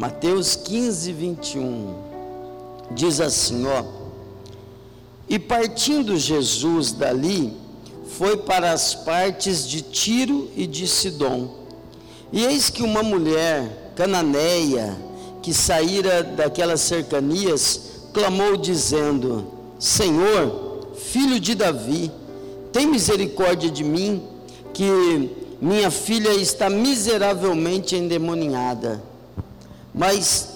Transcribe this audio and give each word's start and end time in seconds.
Mateus 0.00 0.56
15, 0.56 1.12
21. 1.12 1.94
Diz 2.92 3.20
assim: 3.20 3.66
ó. 3.66 3.84
E 5.28 5.38
partindo 5.38 6.16
Jesus 6.16 6.90
dali, 6.90 7.52
foi 8.16 8.38
para 8.38 8.72
as 8.72 8.94
partes 8.94 9.68
de 9.68 9.82
Tiro 9.82 10.48
e 10.56 10.66
de 10.66 10.88
Sidom. 10.88 11.54
E 12.32 12.46
eis 12.46 12.70
que 12.70 12.82
uma 12.82 13.02
mulher 13.02 13.92
cananeia, 13.94 14.96
que 15.42 15.52
saíra 15.52 16.22
daquelas 16.22 16.80
cercanias, 16.80 18.08
clamou 18.14 18.56
dizendo: 18.56 19.48
Senhor, 19.78 20.92
filho 20.96 21.38
de 21.38 21.54
Davi, 21.54 22.10
tem 22.72 22.86
misericórdia 22.86 23.70
de 23.70 23.84
mim, 23.84 24.22
que 24.72 25.28
minha 25.60 25.90
filha 25.90 26.30
está 26.30 26.70
miseravelmente 26.70 27.94
endemoniada. 27.96 29.09
Mas 30.00 30.48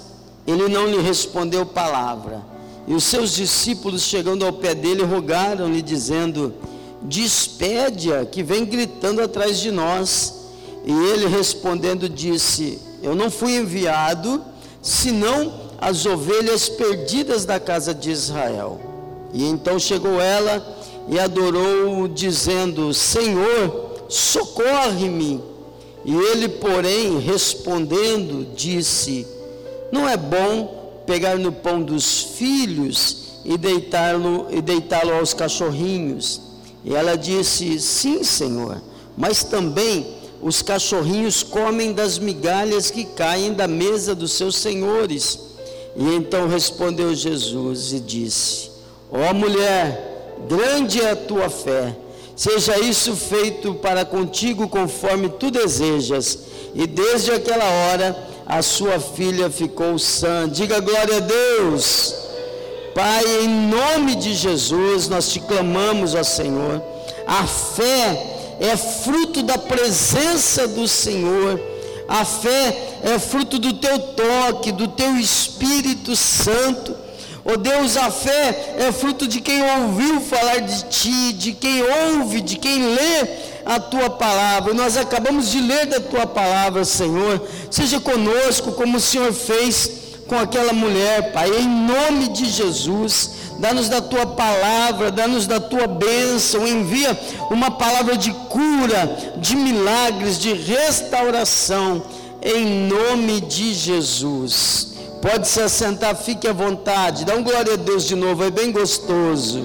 ele 0.47 0.69
não 0.69 0.87
lhe 0.87 1.03
respondeu 1.03 1.67
palavra. 1.67 2.43
E 2.89 2.95
os 2.95 3.05
seus 3.05 3.35
discípulos, 3.35 4.01
chegando 4.01 4.43
ao 4.43 4.55
pé 4.55 4.75
dele, 4.75 5.03
rogaram-lhe, 5.03 5.83
dizendo: 5.83 6.55
Despede-a, 7.03 8.25
que 8.25 8.43
vem 8.43 8.65
gritando 8.65 9.21
atrás 9.21 9.59
de 9.59 9.71
nós. 9.71 10.47
E 10.87 10.93
ele 10.93 11.27
respondendo, 11.27 12.09
disse: 12.09 12.79
Eu 13.03 13.15
não 13.15 13.31
fui 13.31 13.57
enviado, 13.57 14.43
senão 14.81 15.53
as 15.79 16.07
ovelhas 16.07 16.71
perdidas 16.71 17.45
da 17.45 17.61
casa 17.61 17.93
de 17.93 18.11
Israel. 18.11 18.81
E 19.35 19.45
então 19.45 19.79
chegou 19.79 20.19
ela 20.23 20.67
e 21.07 21.19
adorou, 21.19 22.09
dizendo: 22.09 22.95
Senhor, 22.95 24.07
socorre-me. 24.09 25.53
E 26.05 26.15
ele, 26.15 26.49
porém, 26.49 27.19
respondendo, 27.19 28.47
disse: 28.55 29.34
Não 29.95 30.09
é 30.09 30.17
bom 30.17 31.03
pegar 31.07 31.39
no 31.39 31.53
pão 31.53 31.81
dos 31.81 32.21
filhos 32.37 33.39
e 33.45 33.57
deitá-lo 33.57 34.49
e 34.51 34.61
deitá-lo 34.61 35.15
aos 35.15 35.33
cachorrinhos. 35.33 36.41
E 36.85 36.93
ela 36.93 37.17
disse: 37.17 37.79
Sim, 37.79 38.25
Senhor, 38.25 38.83
mas 39.17 39.45
também 39.45 40.05
os 40.43 40.63
cachorrinhos 40.63 41.45
comem 41.45 41.93
das 41.93 42.19
migalhas 42.19 42.91
que 42.91 43.05
caem 43.05 43.53
da 43.53 43.69
mesa 43.69 44.17
dos 44.17 44.33
seus 44.33 44.57
senhores. 44.57 45.39
E 45.95 46.17
então 46.17 46.49
respondeu 46.49 47.15
Jesus 47.15 47.93
e 47.93 48.01
disse: 48.01 48.73
Ó 49.13 49.31
oh, 49.31 49.33
mulher, 49.33 50.35
grande 50.49 51.01
é 51.01 51.13
a 51.13 51.17
tua 51.17 51.49
fé 51.49 51.95
Seja 52.37 52.79
isso 52.81 53.15
feito 53.15 53.75
para 53.75 54.05
contigo 54.05 54.69
conforme 54.69 55.29
tu 55.29 55.51
desejas. 55.51 56.39
E 56.75 56.87
desde 56.87 57.31
aquela 57.31 57.65
hora 57.65 58.17
a 58.47 58.63
sua 58.63 59.01
filha 59.01 59.49
ficou 59.51 59.99
sã. 59.99 60.49
Diga 60.49 60.81
glória 60.81 61.17
a 61.17 61.21
Deus. 61.21 62.15
Pai, 62.95 63.25
em 63.43 63.49
nome 63.49 64.15
de 64.15 64.35
Jesus, 64.35 65.09
nós 65.09 65.31
te 65.31 65.41
clamamos, 65.41 66.15
ó 66.15 66.23
Senhor. 66.23 66.83
A 67.27 67.45
fé 67.47 68.57
é 68.61 68.77
fruto 68.77 69.43
da 69.43 69.59
presença 69.59 70.69
do 70.69 70.87
Senhor. 70.87 71.61
A 72.07 72.25
fé 72.25 72.99
é 73.03 73.19
fruto 73.19 73.59
do 73.59 73.73
teu 73.75 73.99
toque, 73.99 74.71
do 74.71 74.89
teu 74.89 75.17
Espírito 75.17 76.15
Santo. 76.15 76.95
Oh 77.47 77.59
Deus, 77.59 77.99
a 77.99 78.11
fé 78.11 78.75
é 78.79 78.91
fruto 78.91 79.27
de 79.27 79.39
quem 79.39 79.63
ouviu 79.63 80.19
falar 80.23 80.61
de 80.61 80.85
ti, 80.85 81.33
de 81.35 81.53
quem 81.53 81.83
ouve, 81.83 82.41
de 82.41 82.57
quem 82.57 82.95
lê 82.95 83.29
a 83.67 83.79
tua 83.79 84.09
palavra. 84.09 84.73
Nós 84.73 84.97
acabamos 84.97 85.51
de 85.51 85.61
ler 85.61 85.85
da 85.85 86.01
tua 86.01 86.27
palavra, 86.27 86.87
Senhor. 86.87 87.47
Seja 87.71 88.01
conosco, 88.01 88.73
como 88.73 88.97
o 88.97 89.01
Senhor 89.01 89.31
fez 89.35 89.91
com 90.27 90.39
aquela 90.39 90.73
mulher, 90.73 91.33
Pai, 91.33 91.51
em 91.51 91.69
nome 91.69 92.29
de 92.29 92.47
Jesus. 92.47 93.33
Dá-nos 93.59 93.91
da 93.91 94.01
tua 94.01 94.25
palavra, 94.25 95.11
dá-nos 95.11 95.47
da 95.47 95.61
tua 95.61 95.87
bênção, 95.87 96.67
envia 96.67 97.19
uma 97.51 97.71
palavra 97.71 98.17
de 98.17 98.33
cura, 98.33 99.35
de 99.37 99.55
milagres, 99.55 100.39
de 100.39 100.55
restauração, 100.55 102.03
em 102.43 102.89
nome 102.89 103.43
de 103.43 103.75
Jesus. 103.75 104.94
Pode 105.25 105.49
se 105.49 105.59
assentar, 105.59 106.15
fique 106.15 106.47
à 106.47 106.53
vontade. 106.53 107.25
Dá 107.25 107.35
um 107.35 107.43
glória 107.43 107.73
a 107.73 107.77
Deus 107.77 108.05
de 108.05 108.15
novo, 108.15 108.45
é 108.45 108.51
bem 108.51 108.71
gostoso. 108.71 109.65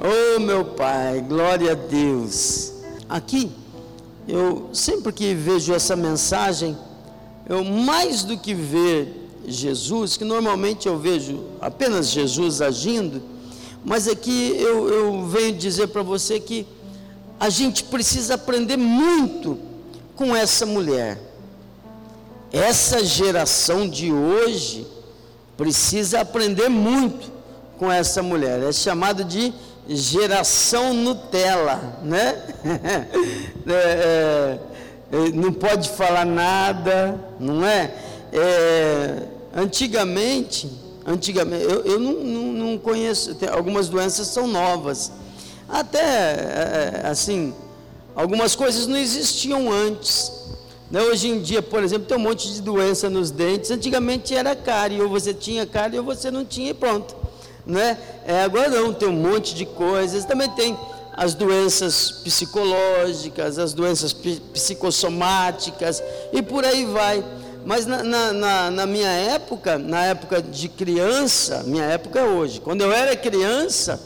Oh, 0.00 0.38
meu 0.38 0.64
Pai, 0.64 1.20
glória 1.28 1.72
a 1.72 1.74
Deus. 1.74 2.72
Aqui, 3.08 3.50
eu 4.28 4.70
sempre 4.72 5.12
que 5.12 5.34
vejo 5.34 5.74
essa 5.74 5.96
mensagem, 5.96 6.78
eu 7.48 7.64
mais 7.64 8.22
do 8.22 8.38
que 8.38 8.54
ver 8.54 9.28
Jesus, 9.44 10.16
que 10.16 10.24
normalmente 10.24 10.86
eu 10.86 11.00
vejo 11.00 11.42
apenas 11.60 12.08
Jesus 12.08 12.62
agindo, 12.62 13.20
mas 13.84 14.06
aqui 14.06 14.54
eu, 14.56 14.88
eu 14.88 15.26
venho 15.26 15.56
dizer 15.56 15.88
para 15.88 16.04
você 16.04 16.38
que 16.38 16.64
a 17.40 17.50
gente 17.50 17.82
precisa 17.82 18.34
aprender 18.34 18.76
muito 18.76 19.58
com 20.14 20.34
essa 20.34 20.64
mulher. 20.64 21.33
Essa 22.52 23.04
geração 23.04 23.88
de 23.88 24.12
hoje 24.12 24.86
precisa 25.56 26.20
aprender 26.20 26.68
muito 26.68 27.32
com 27.78 27.90
essa 27.90 28.22
mulher. 28.22 28.62
É 28.62 28.72
chamado 28.72 29.24
de 29.24 29.52
geração 29.88 30.94
Nutella, 30.94 31.98
né? 32.02 32.42
É, 33.66 33.72
é, 33.72 34.58
é, 35.10 35.30
não 35.32 35.50
pode 35.50 35.88
falar 35.88 36.26
nada, 36.26 37.18
não 37.40 37.64
é? 37.64 37.94
é 38.30 39.22
antigamente, 39.56 40.70
antigamente, 41.06 41.64
eu, 41.64 41.82
eu 41.82 41.98
não, 41.98 42.12
não, 42.12 42.52
não, 42.52 42.78
conheço, 42.78 43.34
algumas 43.50 43.88
doenças 43.88 44.26
são 44.26 44.46
novas. 44.46 45.10
Até, 45.66 46.02
é, 46.02 47.02
assim, 47.04 47.54
algumas 48.14 48.54
coisas 48.54 48.86
não 48.86 48.98
existiam 48.98 49.72
antes. 49.72 50.30
Né? 50.94 51.02
Hoje 51.02 51.26
em 51.26 51.40
dia, 51.40 51.60
por 51.60 51.82
exemplo, 51.82 52.06
tem 52.06 52.16
um 52.16 52.20
monte 52.20 52.54
de 52.54 52.62
doença 52.62 53.10
nos 53.10 53.32
dentes. 53.32 53.68
Antigamente 53.72 54.32
era 54.32 54.54
cárie, 54.54 55.02
ou 55.02 55.08
você 55.08 55.34
tinha 55.34 55.66
cárie 55.66 55.98
ou 55.98 56.04
você 56.04 56.30
não 56.30 56.44
tinha 56.44 56.70
e 56.70 56.74
pronto. 56.74 57.16
Né? 57.66 57.98
É, 58.24 58.44
agora 58.44 58.68
não, 58.68 58.94
tem 58.94 59.08
um 59.08 59.12
monte 59.12 59.56
de 59.56 59.66
coisas. 59.66 60.24
Também 60.24 60.48
tem 60.50 60.78
as 61.12 61.34
doenças 61.34 62.12
psicológicas, 62.22 63.58
as 63.58 63.72
doenças 63.72 64.12
psicossomáticas 64.12 66.00
e 66.32 66.40
por 66.40 66.64
aí 66.64 66.84
vai. 66.84 67.24
Mas 67.66 67.86
na, 67.86 68.04
na, 68.32 68.70
na, 68.70 68.86
minha 68.86 69.10
época, 69.10 69.76
na 69.76 70.04
época 70.04 70.40
de 70.40 70.68
criança, 70.68 71.64
minha 71.66 71.86
época 71.86 72.20
é 72.20 72.24
hoje, 72.24 72.60
quando 72.60 72.82
eu 72.82 72.92
era 72.92 73.16
criança, 73.16 74.00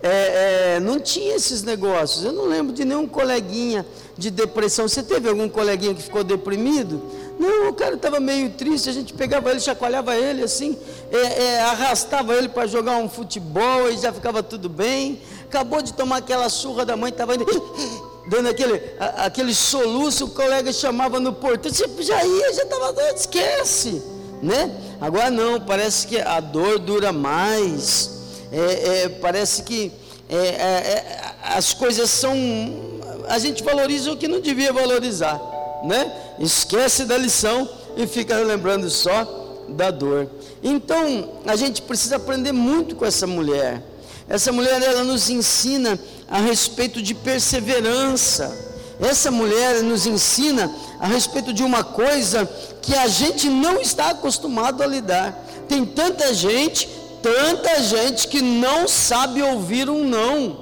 é, 0.00 0.74
é, 0.76 0.80
não 0.80 1.00
tinha 1.00 1.34
esses 1.34 1.64
negócios. 1.64 2.24
Eu 2.24 2.32
não 2.32 2.46
lembro 2.46 2.72
de 2.72 2.84
nenhum 2.84 3.08
coleguinha 3.08 3.84
de 4.20 4.30
depressão. 4.30 4.86
Você 4.86 5.02
teve 5.02 5.28
algum 5.30 5.48
coleguinha 5.48 5.94
que 5.94 6.02
ficou 6.02 6.22
deprimido? 6.22 7.02
Não, 7.38 7.70
o 7.70 7.72
cara 7.72 7.94
estava 7.94 8.20
meio 8.20 8.50
triste, 8.50 8.90
a 8.90 8.92
gente 8.92 9.14
pegava 9.14 9.50
ele, 9.50 9.60
chacoalhava 9.60 10.14
ele 10.14 10.42
assim, 10.42 10.76
é, 11.10 11.42
é, 11.42 11.60
arrastava 11.62 12.34
ele 12.34 12.50
para 12.50 12.66
jogar 12.66 12.98
um 12.98 13.08
futebol 13.08 13.90
e 13.90 13.96
já 13.96 14.12
ficava 14.12 14.42
tudo 14.42 14.68
bem. 14.68 15.22
Acabou 15.46 15.80
de 15.80 15.94
tomar 15.94 16.18
aquela 16.18 16.50
surra 16.50 16.84
da 16.84 16.98
mãe, 16.98 17.08
estava 17.08 17.32
dando 18.28 18.50
aquele, 18.50 18.82
aquele 19.16 19.54
soluço, 19.54 20.26
o 20.26 20.30
colega 20.30 20.70
chamava 20.70 21.18
no 21.18 21.32
portão, 21.32 21.72
você 21.72 21.88
já 22.00 22.22
ia, 22.22 22.52
já 22.52 22.62
estava 22.64 22.92
doido, 22.92 23.16
esquece. 23.16 24.02
Né? 24.42 24.70
Agora 25.00 25.30
não, 25.30 25.58
parece 25.60 26.06
que 26.06 26.20
a 26.20 26.40
dor 26.40 26.78
dura 26.78 27.10
mais, 27.10 28.10
é, 28.52 29.04
é 29.04 29.08
parece 29.08 29.62
que 29.62 29.90
é, 30.28 30.36
é, 30.36 31.34
as 31.42 31.72
coisas 31.72 32.10
são 32.10 32.99
a 33.30 33.38
gente 33.38 33.62
valoriza 33.62 34.10
o 34.10 34.16
que 34.16 34.26
não 34.26 34.40
devia 34.40 34.72
valorizar, 34.72 35.40
né? 35.84 36.12
Esquece 36.40 37.04
da 37.04 37.16
lição 37.16 37.68
e 37.96 38.04
fica 38.04 38.36
lembrando 38.38 38.90
só 38.90 39.24
da 39.68 39.90
dor. 39.92 40.28
Então, 40.62 41.30
a 41.46 41.54
gente 41.54 41.80
precisa 41.82 42.16
aprender 42.16 42.50
muito 42.50 42.96
com 42.96 43.06
essa 43.06 43.28
mulher. 43.28 43.82
Essa 44.28 44.50
mulher 44.50 44.82
ela 44.82 45.04
nos 45.04 45.30
ensina 45.30 45.98
a 46.28 46.38
respeito 46.40 47.00
de 47.00 47.14
perseverança. 47.14 48.68
Essa 49.00 49.30
mulher 49.30 49.80
nos 49.82 50.06
ensina 50.06 50.68
a 50.98 51.06
respeito 51.06 51.52
de 51.52 51.62
uma 51.62 51.84
coisa 51.84 52.50
que 52.82 52.96
a 52.96 53.06
gente 53.06 53.48
não 53.48 53.80
está 53.80 54.10
acostumado 54.10 54.82
a 54.82 54.86
lidar. 54.86 55.46
Tem 55.68 55.86
tanta 55.86 56.34
gente, 56.34 56.88
tanta 57.22 57.80
gente 57.80 58.26
que 58.26 58.42
não 58.42 58.88
sabe 58.88 59.40
ouvir 59.40 59.88
um 59.88 60.04
não. 60.04 60.59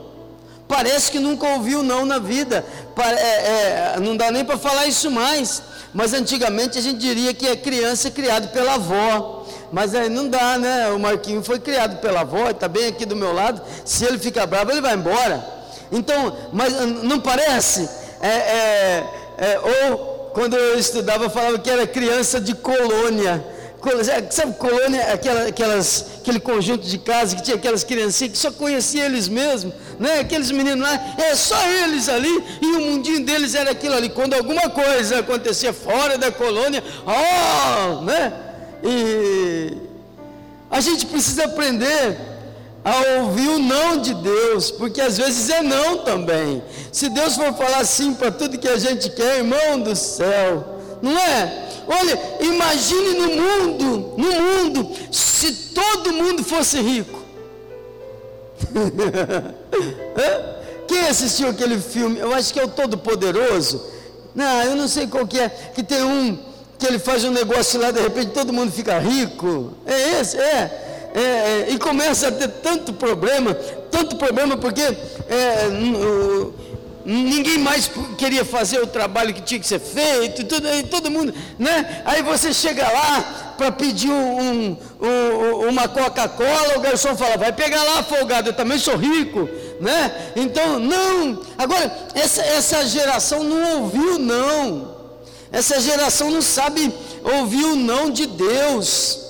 Parece 0.68 1.10
que 1.10 1.18
nunca 1.18 1.48
ouviu 1.48 1.82
não 1.82 2.04
na 2.04 2.18
vida. 2.18 2.64
É, 2.96 3.94
é, 3.96 4.00
não 4.00 4.16
dá 4.16 4.30
nem 4.30 4.44
para 4.44 4.58
falar 4.58 4.86
isso 4.86 5.10
mais. 5.10 5.62
Mas 5.94 6.12
antigamente 6.12 6.78
a 6.78 6.82
gente 6.82 6.98
diria 6.98 7.32
que 7.32 7.48
é 7.48 7.56
criança 7.56 8.10
criado 8.10 8.48
pela 8.48 8.74
avó. 8.74 9.46
Mas 9.72 9.94
aí 9.94 10.08
não 10.08 10.28
dá, 10.28 10.58
né? 10.58 10.90
O 10.90 10.98
Marquinho 10.98 11.42
foi 11.42 11.58
criado 11.58 12.00
pela 12.00 12.20
avó, 12.20 12.50
está 12.50 12.68
bem 12.68 12.86
aqui 12.86 13.06
do 13.06 13.16
meu 13.16 13.32
lado. 13.32 13.60
Se 13.84 14.04
ele 14.04 14.18
ficar 14.18 14.46
bravo, 14.46 14.70
ele 14.70 14.80
vai 14.80 14.94
embora. 14.94 15.44
Então, 15.90 16.36
mas 16.52 16.74
não 17.02 17.18
parece? 17.18 17.88
É, 18.20 18.28
é, 18.28 19.04
é 19.38 19.60
ou 19.60 20.18
quando 20.34 20.54
eu 20.54 20.78
estudava, 20.78 21.30
falava 21.30 21.58
que 21.58 21.70
era 21.70 21.86
criança 21.86 22.40
de 22.40 22.54
colônia. 22.54 23.44
Sabe, 24.30 24.54
colônia, 24.54 25.12
aquela, 25.12 25.48
aquelas, 25.48 26.04
aquele 26.20 26.40
conjunto 26.40 26.86
de 26.86 26.98
casas 26.98 27.34
que 27.34 27.42
tinha 27.42 27.56
aquelas 27.56 27.84
criancinhas 27.84 28.32
que 28.32 28.38
só 28.38 28.50
conhecia 28.50 29.06
eles 29.06 29.28
mesmos, 29.28 29.72
né? 29.98 30.20
Aqueles 30.20 30.50
meninos 30.50 30.80
lá, 30.80 31.14
é 31.18 31.34
só 31.34 31.60
eles 31.84 32.08
ali, 32.08 32.44
e 32.60 32.66
o 32.66 32.80
mundinho 32.80 33.24
deles 33.24 33.54
era 33.54 33.70
aquilo 33.70 33.94
ali. 33.94 34.08
Quando 34.08 34.34
alguma 34.34 34.68
coisa 34.68 35.18
acontecia 35.20 35.72
fora 35.72 36.16
da 36.16 36.30
colônia, 36.30 36.82
oh, 37.06 38.02
né? 38.02 38.32
E 38.82 39.76
a 40.70 40.80
gente 40.80 41.06
precisa 41.06 41.44
aprender 41.44 42.16
a 42.84 43.20
ouvir 43.20 43.48
o 43.48 43.58
não 43.58 44.00
de 44.00 44.14
Deus, 44.14 44.70
porque 44.70 45.00
às 45.00 45.18
vezes 45.18 45.50
é 45.50 45.62
não 45.62 45.98
também. 45.98 46.62
Se 46.92 47.08
Deus 47.08 47.36
for 47.36 47.52
falar 47.54 47.84
sim 47.84 48.14
para 48.14 48.30
tudo 48.30 48.58
que 48.58 48.68
a 48.68 48.78
gente 48.78 49.10
quer, 49.10 49.38
irmão 49.38 49.80
do 49.80 49.94
céu, 49.96 50.78
não 51.02 51.16
é? 51.18 51.68
Olha, 51.86 52.18
imagine 52.40 53.14
no 53.14 53.28
mundo, 53.28 54.14
no 54.16 54.30
mundo, 54.30 54.90
se 55.10 55.52
todo 55.74 56.12
mundo 56.12 56.44
fosse 56.44 56.80
rico. 56.80 57.18
Quem 60.86 61.00
assistiu 61.06 61.48
aquele 61.48 61.78
filme? 61.78 62.18
Eu 62.18 62.32
acho 62.32 62.52
que 62.52 62.58
é 62.58 62.64
o 62.64 62.68
Todo 62.68 62.96
Poderoso. 62.96 63.84
Não, 64.34 64.62
eu 64.62 64.76
não 64.76 64.88
sei 64.88 65.06
qual 65.06 65.26
que 65.26 65.38
é. 65.38 65.48
Que 65.48 65.82
tem 65.82 66.02
um 66.02 66.38
que 66.78 66.86
ele 66.86 66.98
faz 66.98 67.24
um 67.24 67.30
negócio 67.30 67.80
lá, 67.80 67.90
de 67.90 68.00
repente 68.00 68.30
todo 68.30 68.52
mundo 68.52 68.70
fica 68.70 68.98
rico. 68.98 69.74
É 69.84 70.20
esse? 70.20 70.38
É. 70.38 71.10
é, 71.14 71.20
é 71.20 71.66
e 71.70 71.78
começa 71.78 72.28
a 72.28 72.32
ter 72.32 72.48
tanto 72.48 72.92
problema, 72.92 73.52
tanto 73.90 74.16
problema, 74.16 74.56
porque 74.56 74.80
é, 74.80 75.68
ninguém 77.04 77.58
mais 77.58 77.90
queria 78.16 78.44
fazer 78.44 78.80
o 78.80 78.86
trabalho 78.86 79.34
que 79.34 79.42
tinha 79.42 79.58
que 79.58 79.66
ser 79.66 79.80
feito, 79.80 80.44
tudo, 80.44 80.68
todo 80.88 81.10
mundo, 81.10 81.34
né? 81.58 82.02
Aí 82.04 82.22
você 82.22 82.52
chega 82.52 82.88
lá 82.88 83.54
para 83.56 83.72
pedir 83.72 84.10
um, 84.10 84.76
um, 85.00 85.68
uma 85.68 85.88
Coca-Cola, 85.88 86.76
o 86.76 86.80
garçom 86.80 87.16
fala, 87.16 87.36
vai 87.36 87.52
pegar 87.52 87.82
lá, 87.82 88.02
folgado, 88.04 88.50
eu 88.50 88.52
também 88.52 88.78
sou 88.78 88.96
rico, 88.96 89.48
né? 89.80 90.32
Então, 90.36 90.78
não, 90.78 91.42
agora, 91.56 92.08
essa, 92.14 92.42
essa 92.42 92.86
geração 92.86 93.42
não 93.42 93.82
ouviu 93.82 94.18
não, 94.18 94.96
essa 95.50 95.80
geração 95.80 96.30
não 96.30 96.42
sabe 96.42 96.92
ouvir 97.22 97.64
o 97.64 97.76
não 97.76 98.10
de 98.10 98.26
Deus, 98.26 99.20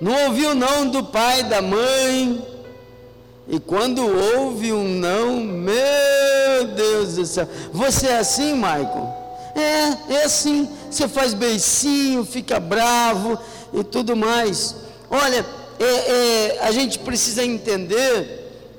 não 0.00 0.26
ouviu 0.26 0.54
não 0.54 0.88
do 0.88 1.04
pai, 1.04 1.42
da 1.44 1.62
mãe, 1.62 2.44
e 3.48 3.60
quando 3.60 4.02
ouve 4.36 4.72
um 4.72 4.88
não, 4.88 5.40
meu 5.40 6.66
Deus 6.74 7.14
do 7.14 7.24
céu, 7.24 7.48
você 7.72 8.08
é 8.08 8.18
assim, 8.18 8.54
Michael? 8.54 9.26
É, 9.54 10.14
é 10.14 10.24
assim. 10.24 10.68
Você 10.90 11.08
faz 11.08 11.32
beicinho, 11.32 12.24
fica 12.24 12.60
bravo 12.60 13.38
e 13.72 13.82
tudo 13.82 14.14
mais. 14.14 14.74
Olha, 15.10 15.46
é, 15.78 15.84
é, 15.84 16.58
a 16.62 16.70
gente 16.70 16.98
precisa 16.98 17.44
entender 17.44 18.35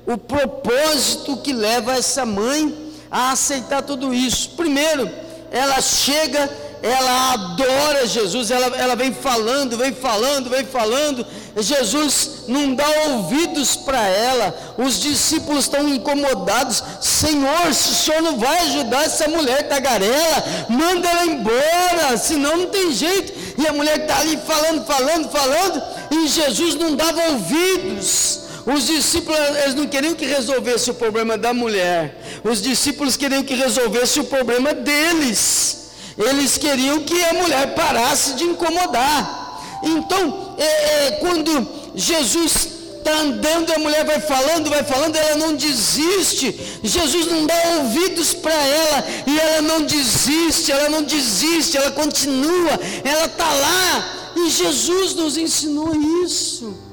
o 0.08 0.16
propósito 0.16 1.36
que 1.36 1.52
leva 1.52 1.94
essa 1.94 2.24
mãe 2.24 2.92
a 3.10 3.30
aceitar 3.32 3.82
tudo 3.82 4.14
isso. 4.14 4.50
Primeiro, 4.56 5.08
ela 5.50 5.80
chega 5.80 6.50
ela 6.82 7.32
adora 7.32 8.06
Jesus, 8.06 8.50
ela, 8.50 8.76
ela 8.76 8.94
vem 8.94 9.12
falando, 9.12 9.76
vem 9.76 9.92
falando, 9.92 10.48
vem 10.48 10.64
falando. 10.64 11.26
Jesus 11.56 12.44
não 12.46 12.72
dá 12.74 12.86
ouvidos 13.08 13.76
para 13.76 14.06
ela. 14.06 14.56
Os 14.78 15.00
discípulos 15.00 15.64
estão 15.64 15.88
incomodados. 15.88 16.82
Senhor, 17.00 17.74
se 17.74 17.90
o 17.90 17.94
senhor 17.94 18.22
não 18.22 18.38
vai 18.38 18.60
ajudar 18.60 19.04
essa 19.04 19.26
mulher 19.26 19.68
tagarela, 19.68 20.44
manda 20.68 21.08
ela 21.08 21.26
embora, 21.26 22.16
senão 22.16 22.58
não 22.58 22.66
tem 22.66 22.92
jeito. 22.92 23.32
E 23.58 23.66
a 23.66 23.72
mulher 23.72 23.98
está 23.98 24.20
ali 24.20 24.36
falando, 24.36 24.86
falando, 24.86 25.30
falando, 25.30 25.82
e 26.12 26.28
Jesus 26.28 26.76
não 26.76 26.94
dava 26.94 27.20
ouvidos. 27.30 28.27
Os 28.66 28.86
discípulos 28.86 29.38
eles 29.62 29.74
não 29.74 29.86
queriam 29.86 30.14
que 30.14 30.26
resolvesse 30.26 30.90
o 30.90 30.94
problema 30.94 31.38
da 31.38 31.52
mulher. 31.52 32.40
Os 32.44 32.60
discípulos 32.60 33.16
queriam 33.16 33.42
que 33.42 33.54
resolvesse 33.54 34.20
o 34.20 34.24
problema 34.24 34.74
deles. 34.74 35.90
Eles 36.18 36.58
queriam 36.58 37.00
que 37.00 37.22
a 37.24 37.34
mulher 37.34 37.74
parasse 37.74 38.34
de 38.34 38.44
incomodar. 38.44 39.80
Então, 39.82 40.56
é, 40.58 40.64
é, 40.64 41.10
quando 41.20 41.66
Jesus 41.94 42.68
está 42.98 43.20
andando, 43.20 43.72
a 43.72 43.78
mulher 43.78 44.04
vai 44.04 44.20
falando, 44.20 44.68
vai 44.68 44.82
falando, 44.82 45.16
ela 45.16 45.36
não 45.36 45.54
desiste. 45.54 46.80
Jesus 46.82 47.26
não 47.26 47.46
dá 47.46 47.54
ouvidos 47.78 48.34
para 48.34 48.52
ela 48.52 49.04
e 49.26 49.38
ela 49.38 49.62
não 49.62 49.82
desiste, 49.82 50.72
ela 50.72 50.88
não 50.88 51.02
desiste, 51.02 51.76
ela 51.76 51.92
continua, 51.92 52.78
ela 53.04 53.26
está 53.26 53.52
lá. 53.52 54.32
E 54.36 54.50
Jesus 54.50 55.14
nos 55.14 55.36
ensinou 55.36 55.94
isso. 56.24 56.87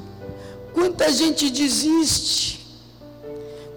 Quanta 0.75 1.12
gente 1.12 1.50
desiste. 1.50 2.66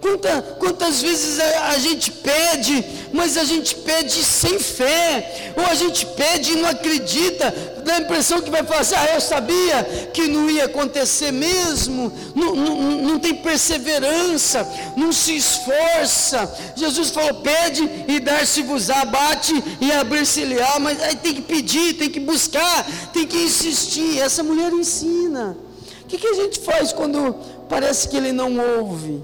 Quanta, 0.01 0.41
quantas 0.59 1.01
vezes 1.01 1.39
a, 1.39 1.69
a, 1.69 1.77
gente 1.77 2.09
pede, 2.11 2.85
mas 3.11 3.37
a 3.37 3.43
gente 3.43 3.75
pede 3.75 4.23
sem 4.23 4.57
fé, 4.57 5.53
ou 5.57 5.65
a 5.65 5.75
gente 5.75 6.05
pede 6.05 6.53
e 6.53 6.55
não 6.55 6.69
acredita, 6.69 7.53
dá 7.83 7.95
a 7.95 7.99
impressão 7.99 8.41
que 8.41 8.49
vai 8.49 8.63
fazer, 8.63 8.95
ah, 8.95 9.13
eu 9.15 9.21
sabia 9.21 10.09
que 10.13 10.27
não 10.27 10.49
ia 10.49 10.65
acontecer 10.65 11.31
mesmo, 11.31 12.13
não, 12.33 12.55
não, 12.55 12.81
não 12.81 13.19
tem 13.19 13.35
perseverança, 13.35 14.65
não 14.95 15.11
se 15.11 15.35
esforça. 15.35 16.49
Jesus 16.75 17.09
falou: 17.09 17.41
pede 17.41 17.89
e 18.07 18.19
dar-se-vos-á, 18.21 19.03
bate 19.03 19.53
e 19.81 19.91
abrir-se-lhe-á, 19.91 20.79
mas 20.79 21.01
aí 21.01 21.15
tem 21.15 21.33
que 21.33 21.41
pedir, 21.41 21.95
tem 21.95 22.09
que 22.09 22.19
buscar, 22.21 22.85
tem 23.11 23.27
que 23.27 23.37
insistir. 23.37 24.19
Essa 24.19 24.43
mulher 24.43 24.71
ensina. 24.71 25.68
Que, 26.09 26.17
que 26.17 26.27
a 26.27 26.33
gente 26.33 26.59
faz 26.59 26.91
quando 26.91 27.35
parece 27.69 28.09
que 28.09 28.17
ele 28.17 28.31
não 28.31 28.57
ouve? 28.79 29.23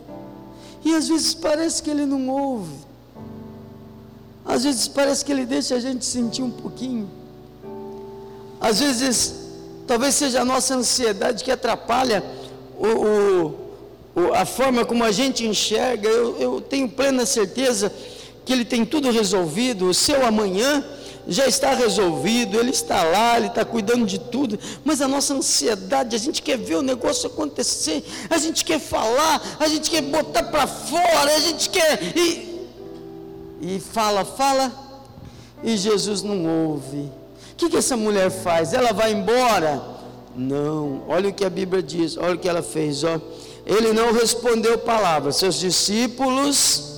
E 0.84 0.94
às 0.94 1.08
vezes 1.08 1.34
parece 1.34 1.82
que 1.82 1.90
ele 1.90 2.06
não 2.06 2.30
ouve. 2.30 2.76
Às 4.46 4.64
vezes 4.64 4.88
parece 4.88 5.26
que 5.26 5.32
ele 5.32 5.48
deixa 5.48 5.74
a 5.74 5.80
gente 5.80 6.06
sentir 6.06 6.44
um 6.44 6.52
pouquinho. 6.52 7.10
Às 8.62 8.80
vezes, 8.80 9.34
talvez 9.88 10.14
seja 10.14 10.42
a 10.42 10.46
nossa 10.46 10.76
ansiedade 10.76 11.44
que 11.44 11.50
atrapalha 11.50 12.24
o, 12.78 13.56
o, 14.16 14.34
a 14.36 14.46
forma 14.46 14.86
como 14.86 15.04
a 15.04 15.12
gente 15.12 15.44
enxerga. 15.44 16.08
Eu, 16.08 16.40
eu 16.40 16.62
tenho 16.62 16.88
plena 16.88 17.26
certeza 17.26 17.92
que 18.46 18.54
ele 18.54 18.64
tem 18.64 18.86
tudo 18.86 19.10
resolvido. 19.10 19.90
O 19.90 19.94
seu 19.94 20.24
amanhã 20.24 20.86
já 21.28 21.48
está 21.48 21.74
resolvido, 21.74 22.60
Ele 22.60 22.70
está 22.70 23.04
lá, 23.04 23.38
Ele 23.38 23.48
está 23.48 23.66
cuidando 23.66 24.06
de 24.06 24.20
tudo, 24.20 24.60
mas 24.84 25.02
a 25.02 25.08
nossa 25.08 25.34
ansiedade, 25.34 26.16
a 26.16 26.20
gente 26.20 26.42
quer 26.42 26.58
ver 26.58 26.76
o 26.76 26.82
negócio 26.82 27.28
acontecer, 27.28 28.04
a 28.30 28.38
gente 28.38 28.64
quer 28.64 28.80
falar, 28.80 29.58
a 29.60 29.68
gente 29.68 29.90
quer 29.90 30.02
botar 30.02 30.44
para 30.44 30.68
fora, 30.68 31.36
a 31.36 31.40
gente 31.40 31.70
quer. 31.70 32.00
E, 32.16 32.68
e 33.62 33.80
fala, 33.80 34.24
fala, 34.24 34.72
e 35.64 35.76
Jesus 35.78 36.22
não 36.22 36.46
ouve. 36.70 37.10
O 37.54 37.56
que, 37.58 37.70
que 37.70 37.78
essa 37.78 37.98
mulher 37.98 38.30
faz? 38.30 38.74
Ela 38.74 38.92
vai 38.92 39.12
embora? 39.12 39.82
Não, 40.36 41.04
olha 41.08 41.30
o 41.30 41.34
que 41.34 41.46
a 41.46 41.50
Bíblia 41.50 41.82
diz, 41.82 42.18
olha 42.18 42.36
o 42.36 42.38
que 42.38 42.50
ela 42.50 42.62
fez, 42.62 43.04
ó. 43.04 43.20
Ele 43.66 43.94
não 43.94 44.14
respondeu 44.14 44.78
palavras, 44.78 45.38
seus 45.38 45.60
discípulos 45.60 46.95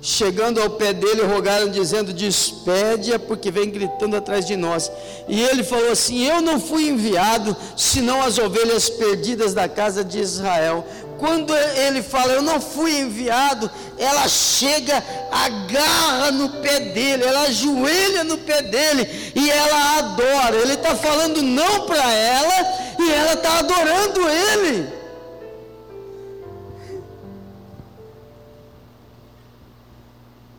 chegando 0.00 0.60
ao 0.60 0.70
pé 0.70 0.92
dele, 0.92 1.22
rogaram, 1.22 1.68
dizendo: 1.68 2.12
Despede-a, 2.12 3.18
porque 3.18 3.50
vem 3.50 3.70
gritando 3.70 4.16
atrás 4.16 4.46
de 4.46 4.56
nós. 4.56 4.90
E 5.28 5.42
ele 5.42 5.62
falou 5.62 5.90
assim: 5.90 6.26
Eu 6.26 6.40
não 6.40 6.60
fui 6.60 6.88
enviado, 6.88 7.56
senão 7.76 8.22
as 8.22 8.38
ovelhas 8.38 8.88
perdidas 8.88 9.54
da 9.54 9.68
casa 9.68 10.04
de 10.04 10.18
Israel. 10.18 10.86
Quando 11.18 11.52
ele 11.56 12.00
fala, 12.00 12.32
Eu 12.32 12.42
não 12.42 12.60
fui 12.60 12.96
enviado, 12.96 13.68
ela 13.98 14.28
chega, 14.28 15.02
agarra 15.32 16.30
no 16.30 16.48
pé 16.62 16.78
dele, 16.78 17.24
ela 17.24 17.42
ajoelha 17.42 18.22
no 18.22 18.38
pé 18.38 18.62
dele 18.62 19.32
e 19.34 19.50
ela 19.50 19.98
adora. 19.98 20.56
Ele 20.56 20.74
está 20.74 20.94
falando 20.94 21.42
não 21.42 21.86
para 21.86 22.12
ela 22.12 22.94
e 23.00 23.12
ela 23.12 23.32
está 23.32 23.58
adorando 23.58 24.20
ele. 24.28 24.97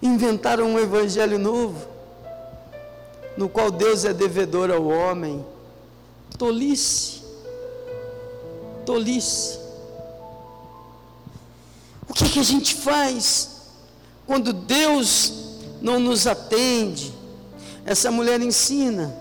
Inventaram 0.02 0.66
um 0.66 0.80
evangelho 0.80 1.38
novo, 1.38 1.88
no 3.36 3.50
qual 3.50 3.70
Deus 3.70 4.06
é 4.06 4.14
devedor 4.14 4.72
ao 4.72 4.86
homem. 4.86 5.46
Tolice. 6.38 7.22
Tolice. 8.86 9.60
O 12.08 12.14
que, 12.14 12.30
que 12.30 12.40
a 12.40 12.44
gente 12.44 12.76
faz 12.76 13.68
quando 14.26 14.52
Deus 14.54 15.34
não 15.82 16.00
nos 16.00 16.28
atende? 16.28 17.14
Essa 17.86 18.10
mulher 18.10 18.42
ensina. 18.42 19.16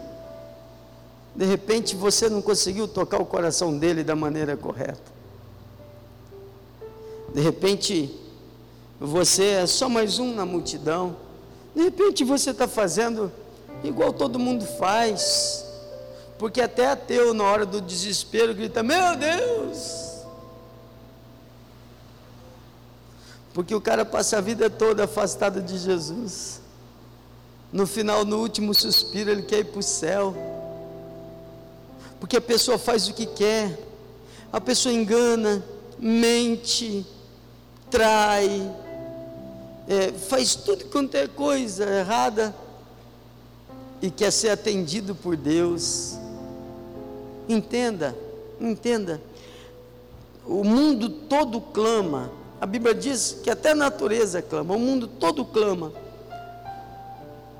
De 1.35 1.45
repente 1.45 1.95
você 1.95 2.29
não 2.29 2.43
conseguiu 2.43 2.89
tocar 2.89 3.21
o 3.21 3.27
coração 3.27 3.77
dele 3.77 4.03
da 4.03 4.17
maneira 4.17 4.57
correta. 4.57 5.13
De 7.35 7.41
repente 7.41 8.11
você 9.01 9.45
é 9.45 9.67
só 9.67 9.89
mais 9.89 10.19
um 10.19 10.35
na 10.35 10.45
multidão. 10.45 11.17
De 11.75 11.83
repente 11.83 12.25
você 12.25 12.51
está 12.51 12.67
fazendo 12.67 13.33
igual 13.85 14.13
todo 14.13 14.39
mundo 14.39 14.65
faz. 14.65 15.65
Porque 16.39 16.61
até 16.61 16.89
ateu, 16.89 17.33
na 17.35 17.45
hora 17.45 17.67
do 17.67 17.81
desespero, 17.81 18.55
grita: 18.55 18.83
Meu 18.83 19.17
Deus! 19.17 20.09
Porque 23.53 23.75
o 23.75 23.81
cara 23.81 24.05
passa 24.05 24.39
a 24.39 24.41
vida 24.41 24.71
toda 24.71 25.05
afastado 25.05 25.61
de 25.61 25.79
Jesus. 25.79 26.61
No 27.73 27.87
final, 27.87 28.25
no 28.25 28.39
último 28.39 28.73
suspiro, 28.73 29.31
ele 29.31 29.43
quer 29.43 29.61
ir 29.61 29.65
para 29.65 29.81
o 29.81 29.83
céu. 29.83 30.35
Porque 32.21 32.37
a 32.37 32.41
pessoa 32.41 32.79
faz 32.79 33.09
o 33.09 33.15
que 33.15 33.27
quer, 33.27 33.79
a 34.53 34.61
pessoa 34.61 34.93
engana, 34.93 35.65
mente, 35.99 37.07
trai, 37.91 38.71
é, 39.89 40.13
faz 40.13 40.55
tudo 40.55 40.85
quanto 40.87 41.15
é 41.15 41.27
coisa 41.27 41.85
errada 41.85 42.55
e 44.03 44.11
quer 44.11 44.31
ser 44.31 44.51
atendido 44.51 45.15
por 45.15 45.35
Deus. 45.35 46.19
Entenda, 47.49 48.15
entenda. 48.61 49.21
O 50.47 50.63
mundo 50.63 51.09
todo 51.09 51.59
clama. 51.61 52.31
A 52.61 52.67
Bíblia 52.67 52.95
diz 52.95 53.39
que 53.43 53.49
até 53.49 53.71
a 53.71 53.75
natureza 53.75 54.43
clama, 54.43 54.75
o 54.75 54.79
mundo 54.79 55.07
todo 55.09 55.43
clama. 55.45 55.91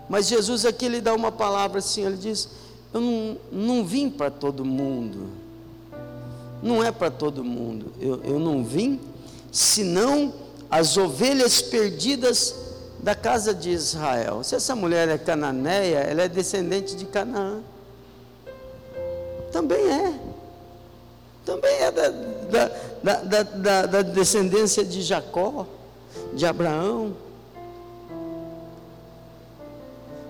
Mas 0.07 0.29
Jesus 0.29 0.67
aqui 0.67 0.85
ele 0.85 1.01
dá 1.01 1.15
uma 1.15 1.33
palavra 1.33 1.79
assim, 1.79 2.05
ele 2.05 2.17
diz: 2.17 2.51
Eu 2.93 3.01
não, 3.01 3.37
não 3.51 3.85
vim 3.85 4.11
para 4.11 4.31
todo 4.31 4.65
mundo. 4.67 5.29
Não 6.63 6.85
é 6.85 6.93
para 6.93 7.11
todo 7.11 7.43
mundo. 7.43 7.93
Eu, 8.01 8.21
eu 8.25 8.39
não 8.39 8.65
vim, 8.65 9.01
senão 9.51 10.33
as 10.71 10.97
ovelhas 10.97 11.63
perdidas 11.63 12.55
da 12.99 13.15
casa 13.15 13.55
de 13.55 13.71
Israel. 13.71 14.43
Se 14.43 14.55
essa 14.55 14.75
mulher 14.75 15.09
é 15.09 15.17
cananeia, 15.17 15.99
ela 15.99 16.23
é 16.23 16.29
descendente 16.29 16.97
de 16.97 17.07
Canaã. 17.07 17.61
Também 19.53 19.81
é. 19.89 20.15
Também 21.45 21.75
é 21.77 21.91
da, 21.91 22.09
da, 22.09 23.15
da, 23.23 23.43
da, 23.43 23.87
da 23.87 24.03
descendência 24.03 24.85
de 24.85 25.01
Jacó, 25.01 25.67
de 26.35 26.45
Abraão. 26.45 27.17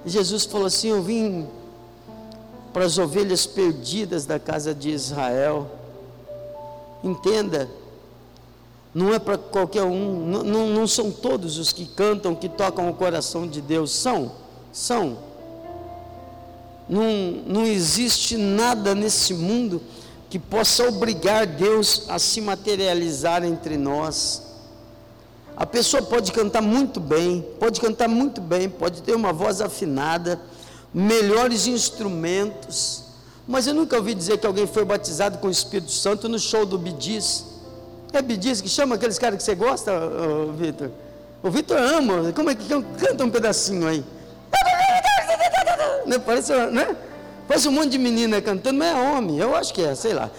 Jesus 0.06 0.44
falou 0.44 0.66
assim: 0.66 0.90
Eu 0.90 1.02
vim 1.02 1.48
para 2.72 2.84
as 2.84 2.98
ovelhas 2.98 3.46
perdidas 3.46 4.26
da 4.26 4.38
casa 4.38 4.74
de 4.74 4.90
Israel. 4.90 5.66
Entenda, 7.02 7.68
não 8.94 9.12
é 9.12 9.18
para 9.18 9.36
qualquer 9.36 9.82
um, 9.84 10.26
não, 10.26 10.68
não, 10.68 10.86
são 10.86 11.10
todos 11.10 11.58
os 11.58 11.72
que 11.72 11.86
cantam, 11.86 12.34
que 12.34 12.48
tocam 12.48 12.88
o 12.88 12.94
coração 12.94 13.46
de 13.46 13.60
Deus, 13.60 13.92
são, 13.92 14.32
são. 14.72 15.18
Não, 16.88 17.02
não 17.46 17.66
existe 17.66 18.36
nada 18.36 18.94
nesse 18.94 19.34
mundo 19.34 19.82
que 20.30 20.38
possa 20.38 20.88
obrigar 20.88 21.46
Deus 21.46 22.04
a 22.08 22.18
se 22.18 22.40
materializar 22.40 23.44
entre 23.44 23.76
nós. 23.76 24.42
A 25.56 25.66
pessoa 25.66 26.02
pode 26.02 26.32
cantar 26.32 26.62
muito 26.62 27.00
bem, 27.00 27.44
pode 27.58 27.80
cantar 27.80 28.08
muito 28.08 28.40
bem, 28.40 28.68
pode 28.68 29.02
ter 29.02 29.14
uma 29.14 29.32
voz 29.32 29.60
afinada, 29.60 30.40
melhores 30.94 31.66
instrumentos, 31.66 33.04
mas 33.46 33.66
eu 33.66 33.74
nunca 33.74 33.96
ouvi 33.96 34.14
dizer 34.14 34.38
que 34.38 34.46
alguém 34.46 34.66
foi 34.66 34.84
batizado 34.84 35.38
com 35.38 35.48
o 35.48 35.50
Espírito 35.50 35.90
Santo 35.90 36.28
no 36.28 36.38
show 36.38 36.64
do 36.64 36.78
Bidiz. 36.78 37.47
É 38.12 38.22
Bidiz 38.22 38.60
que 38.60 38.68
chama 38.68 38.94
aqueles 38.94 39.18
caras 39.18 39.36
que 39.36 39.42
você 39.42 39.54
gosta, 39.54 39.92
Vitor? 40.56 40.90
O 41.42 41.50
Vitor 41.50 41.76
ama, 41.76 42.32
como 42.32 42.50
é 42.50 42.54
que 42.54 42.66
canta 42.68 43.24
um 43.24 43.30
pedacinho 43.30 43.86
aí? 43.86 44.04
Né? 46.06 46.18
Parece, 46.18 46.52
né? 46.52 46.96
Parece 47.46 47.68
um 47.68 47.72
monte 47.72 47.90
de 47.90 47.98
menina 47.98 48.40
cantando, 48.40 48.78
mas 48.78 48.88
é 48.88 48.94
homem, 48.94 49.38
eu 49.38 49.54
acho 49.54 49.72
que 49.72 49.82
é, 49.82 49.94
sei 49.94 50.14
lá. 50.14 50.30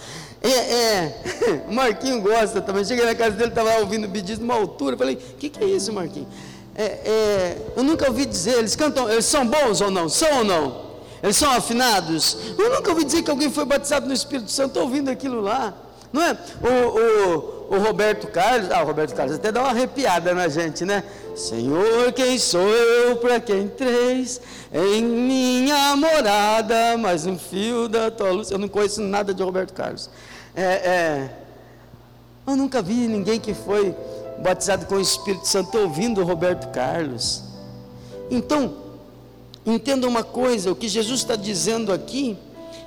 É, 0.42 0.48
é, 0.48 1.64
o 1.68 1.72
Marquinho 1.72 2.20
gosta 2.20 2.60
também. 2.60 2.84
Cheguei 2.84 3.04
na 3.04 3.14
casa 3.14 3.36
dele, 3.36 3.50
estava 3.50 3.78
ouvindo 3.78 4.08
Bidiz 4.08 4.38
numa 4.38 4.54
altura. 4.54 4.96
Falei, 4.96 5.14
o 5.14 5.36
que, 5.36 5.48
que 5.48 5.62
é 5.62 5.66
isso, 5.66 5.92
Marquinho? 5.92 6.26
É, 6.74 6.84
é, 6.84 7.58
eu 7.76 7.82
nunca 7.82 8.08
ouvi 8.08 8.24
dizer, 8.24 8.58
eles 8.58 8.74
cantam, 8.74 9.10
eles 9.10 9.26
são 9.26 9.46
bons 9.46 9.80
ou 9.80 9.90
não? 9.90 10.08
São 10.08 10.38
ou 10.38 10.44
não? 10.44 10.90
Eles 11.22 11.36
são 11.36 11.50
afinados? 11.50 12.36
Eu 12.58 12.74
nunca 12.74 12.90
ouvi 12.90 13.04
dizer 13.04 13.22
que 13.22 13.30
alguém 13.30 13.50
foi 13.50 13.64
batizado 13.64 14.06
no 14.06 14.14
Espírito 14.14 14.50
Santo, 14.50 14.68
estou 14.68 14.84
ouvindo 14.84 15.10
aquilo 15.10 15.40
lá. 15.40 15.74
Não 16.12 16.22
é? 16.22 16.36
O, 16.62 16.98
o, 16.98 17.59
o 17.70 17.78
Roberto 17.78 18.26
Carlos, 18.26 18.68
ah, 18.72 18.82
o 18.82 18.86
Roberto 18.86 19.14
Carlos 19.14 19.36
até 19.36 19.52
dá 19.52 19.60
uma 19.60 19.70
arrepiada 19.70 20.34
na 20.34 20.48
gente, 20.48 20.84
né? 20.84 21.04
Senhor, 21.36 22.12
quem 22.12 22.36
sou 22.36 22.68
eu 22.68 23.14
para 23.18 23.38
que 23.38 23.54
entreis 23.54 24.40
em 24.72 25.04
minha 25.04 25.94
morada, 25.94 26.98
mais 26.98 27.26
um 27.26 27.38
fio 27.38 27.88
da 27.88 28.10
tua 28.10 28.32
luz. 28.32 28.50
Eu 28.50 28.58
não 28.58 28.66
conheço 28.66 29.00
nada 29.00 29.32
de 29.32 29.40
Roberto 29.40 29.72
Carlos. 29.72 30.10
É, 30.52 30.62
é, 30.62 31.30
eu 32.44 32.56
nunca 32.56 32.82
vi 32.82 33.06
ninguém 33.06 33.38
que 33.38 33.54
foi 33.54 33.94
batizado 34.42 34.86
com 34.86 34.96
o 34.96 35.00
Espírito 35.00 35.46
Santo 35.46 35.78
ouvindo 35.78 36.24
Roberto 36.24 36.72
Carlos. 36.72 37.44
Então, 38.28 38.74
entenda 39.64 40.08
uma 40.08 40.24
coisa: 40.24 40.72
o 40.72 40.74
que 40.74 40.88
Jesus 40.88 41.20
está 41.20 41.36
dizendo 41.36 41.92
aqui 41.92 42.36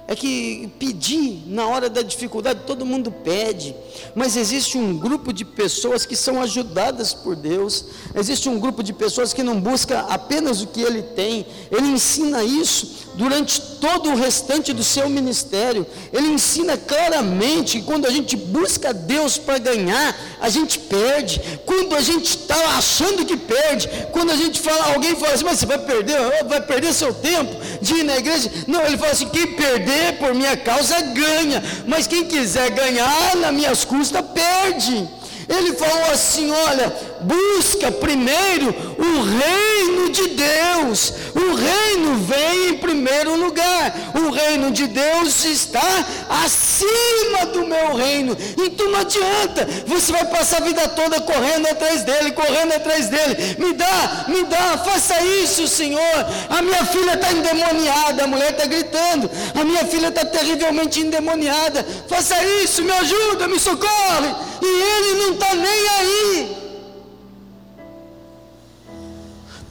é 0.08 0.16
que 0.16 0.70
pedir 0.78 1.44
na 1.48 1.66
hora 1.66 1.90
da 1.90 2.02
dificuldade, 2.02 2.62
todo 2.68 2.86
mundo 2.86 3.10
pede, 3.12 3.74
mas 4.14 4.36
existe 4.36 4.78
um 4.78 4.98
grupo 4.98 5.32
de 5.32 5.46
pessoas 5.46 6.06
que 6.06 6.16
são 6.16 6.42
ajudadas 6.42 7.14
por 7.14 7.36
Deus, 7.36 7.86
existe 8.14 8.50
um 8.50 8.60
grupo 8.60 8.84
de 8.84 8.92
pessoas 8.92 9.34
que 9.34 9.42
não 9.42 9.60
busca 9.62 10.02
apenas 10.02 10.62
o 10.62 10.68
que 10.68 10.82
ele 10.82 11.02
tem, 11.02 11.46
ele 11.72 11.88
ensina 11.88 12.44
isso 12.44 13.04
durante 13.16 13.62
todo 13.80 14.10
o 14.10 14.16
restante 14.16 14.74
do 14.74 14.84
seu 14.84 15.10
ministério, 15.10 15.86
ele 16.12 16.28
ensina 16.28 16.78
claramente 16.78 17.80
que 17.80 17.86
quando 17.86 18.06
a 18.06 18.12
gente 18.12 18.36
busca 18.36 18.94
Deus 18.94 19.38
para 19.38 19.58
ganhar, 19.58 20.16
a 20.42 20.50
gente 20.50 20.80
perde, 20.80 21.42
quando 21.66 21.96
a 21.96 22.02
gente 22.02 22.26
está 22.26 22.78
achando 22.78 23.26
que 23.26 23.38
perde, 23.38 23.88
quando 24.12 24.32
a 24.32 24.36
gente 24.36 24.60
fala, 24.60 24.94
alguém 24.94 25.16
fala 25.16 25.34
assim, 25.34 25.46
mas 25.46 25.60
você 25.60 25.66
vai 25.66 25.78
perder, 25.78 26.18
vai 26.46 26.62
perder 26.62 26.94
seu 26.94 27.14
tempo 27.14 27.56
de 27.82 27.96
ir 27.96 28.04
na 28.04 28.18
igreja, 28.18 28.52
não, 28.68 28.82
ele 28.86 28.98
fala 28.98 29.12
assim, 29.12 29.30
quem 29.30 29.48
perder, 29.54 29.93
perder 29.94 30.14
por 30.14 30.34
minha 30.34 30.58
causa 30.58 31.00
ganha, 31.02 31.64
mas 31.88 32.08
quem 32.08 32.26
quiser 32.26 32.72
ganhar 32.72 33.36
nas 33.38 33.54
minhas 33.54 33.86
custas 33.86 34.24
perde. 34.34 35.08
Ele 35.48 35.74
falou 35.74 36.12
assim: 36.12 36.52
olha, 36.52 36.94
busca 37.24 37.92
primeiro 37.92 38.74
o 38.98 39.22
reino 39.24 40.10
de 40.12 40.28
Deus. 40.30 41.14
O 41.34 41.56
reino 41.56 42.18
vem 42.20 42.70
em 42.70 42.78
primeiro 42.78 43.36
lugar. 43.36 43.94
O 44.16 44.32
reino 44.32 44.72
de 44.72 44.88
Deus 44.88 45.46
está 45.46 46.06
acima 46.30 47.46
do 47.52 47.66
meu 47.66 47.96
reino. 47.96 48.38
Então 48.58 48.90
não 48.90 49.00
adianta, 49.00 49.68
você 49.88 50.12
vai 50.12 50.26
passar 50.26 50.62
a 50.62 50.66
vida 50.66 50.88
toda 50.90 51.22
correndo 51.22 51.68
atrás 51.68 52.04
dele, 52.04 52.32
correndo 52.32 52.74
atrás 52.74 53.10
dele. 53.10 53.56
Me 53.58 53.74
dá, 53.74 54.26
me 54.28 54.44
dá, 54.44 54.78
faça 54.78 55.20
isso, 55.22 55.68
Senhor. 55.68 56.26
A 56.50 56.62
minha 56.62 56.86
filha 56.86 57.14
está 57.14 57.32
endemoniada, 57.32 58.24
a 58.24 58.28
mulher 58.28 58.52
está 58.52 58.66
gritando. 58.66 59.30
A 59.60 59.64
minha 59.64 59.86
filha 59.86 60.08
está 60.08 60.26
terrivelmente 60.26 61.00
endemoniada. 61.00 61.86
Faça 62.08 62.36
isso, 62.64 62.84
me 62.84 62.92
ajuda, 62.92 63.48
me 63.48 63.60
socorre. 63.60 64.36
E 64.62 64.66
ele 64.66 65.24
não 65.24 65.34
está 65.34 65.56
nem 65.56 65.88
aí. 65.90 66.63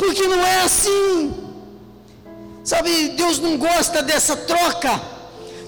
Porque 0.03 0.27
não 0.27 0.45
é 0.45 0.63
assim. 0.63 1.33
Sabe, 2.65 3.11
Deus 3.11 3.39
não 3.39 3.57
gosta 3.57 4.03
dessa 4.03 4.37
troca. 4.37 5.01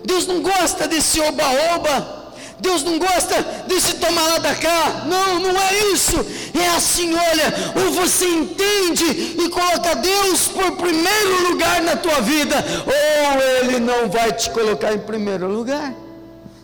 Deus 0.05 0.27
não 0.27 0.43
gosta 0.43 0.89
desse 0.89 1.21
oba-oba. 1.21 2.35
Deus 2.59 2.83
não 2.83 2.99
gosta 2.99 3.41
desse 3.69 3.95
tomar 3.95 4.27
lá 4.27 4.39
da 4.39 4.57
cá. 4.57 5.05
Não, 5.07 5.39
não 5.39 5.57
é 5.57 5.93
isso. 5.93 6.17
É 6.53 6.67
assim, 6.75 7.15
olha, 7.15 7.55
ou 7.81 7.93
você 7.93 8.27
entende 8.27 9.05
e 9.39 9.49
coloca 9.51 9.95
Deus 9.95 10.49
por 10.49 10.73
primeiro 10.79 11.51
lugar 11.51 11.81
na 11.83 11.95
tua 11.95 12.21
vida, 12.21 12.57
ou 12.87 13.41
Ele 13.41 13.79
não 13.79 14.11
vai 14.11 14.33
te 14.33 14.51
colocar 14.51 14.93
em 14.95 14.99
primeiro 14.99 15.47
lugar. 15.47 15.95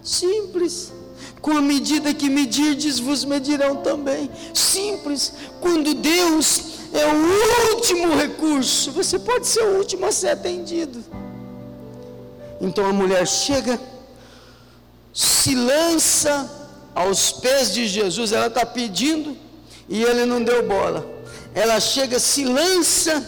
Simples. 0.03 0.93
Com 1.41 1.57
a 1.57 1.63
medida 1.63 2.13
que 2.13 2.29
medirdes, 2.29 2.99
vos 2.99 3.25
medirão 3.25 3.77
também. 3.77 4.31
Simples. 4.53 5.33
Quando 5.61 5.95
Deus 5.95 6.63
é 6.93 7.07
o 7.07 7.75
último 7.75 8.15
recurso, 8.17 8.91
você 8.91 9.19
pode 9.19 9.47
ser 9.47 9.63
o 9.63 9.79
último 9.79 10.07
a 10.07 10.13
ser 10.13 10.29
atendido. 10.29 11.03
Então 12.61 12.85
a 12.85 12.93
mulher 12.93 13.27
chega, 13.27 13.81
se 15.15 15.55
lança 15.55 16.51
aos 16.95 17.33
pés 17.33 17.73
de 17.73 17.87
Jesus, 17.87 18.33
ela 18.33 18.49
está 18.49 18.67
pedindo 18.67 19.37
e 19.89 20.03
ele 20.03 20.27
não 20.27 20.43
deu 20.43 20.67
bola. 20.69 21.07
Ela 21.55 21.81
chega, 21.81 22.19
se 22.19 22.45
lança 22.45 23.27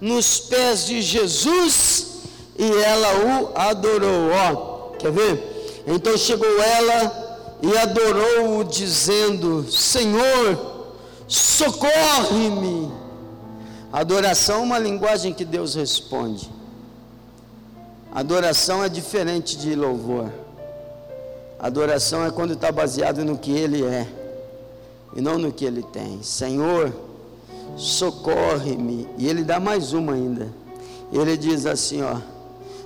nos 0.00 0.40
pés 0.40 0.86
de 0.86 1.00
Jesus 1.00 2.06
e 2.58 2.70
ela 2.82 3.08
o 3.24 3.56
adorou. 3.56 4.30
Ó, 4.32 4.96
quer 4.96 5.12
ver? 5.12 5.82
Então 5.86 6.16
chegou 6.18 6.60
ela 6.60 7.21
e 7.62 7.78
adorou-o, 7.78 8.64
dizendo: 8.64 9.70
Senhor, 9.70 10.58
socorre-me. 11.28 12.90
Adoração 13.92 14.60
é 14.60 14.64
uma 14.64 14.78
linguagem 14.80 15.32
que 15.32 15.44
Deus 15.44 15.76
responde. 15.76 16.50
Adoração 18.12 18.82
é 18.82 18.88
diferente 18.88 19.56
de 19.56 19.76
louvor. 19.76 20.30
Adoração 21.58 22.26
é 22.26 22.30
quando 22.30 22.54
está 22.54 22.72
baseado 22.72 23.24
no 23.24 23.38
que 23.38 23.52
Ele 23.52 23.84
é 23.84 24.08
e 25.14 25.20
não 25.20 25.38
no 25.38 25.52
que 25.52 25.64
Ele 25.64 25.82
tem. 25.84 26.20
Senhor, 26.22 26.92
socorre-me. 27.76 29.08
E 29.16 29.28
Ele 29.28 29.44
dá 29.44 29.60
mais 29.60 29.92
uma 29.92 30.14
ainda. 30.14 30.48
Ele 31.12 31.36
diz 31.36 31.64
assim: 31.64 32.02
ó, 32.02 32.16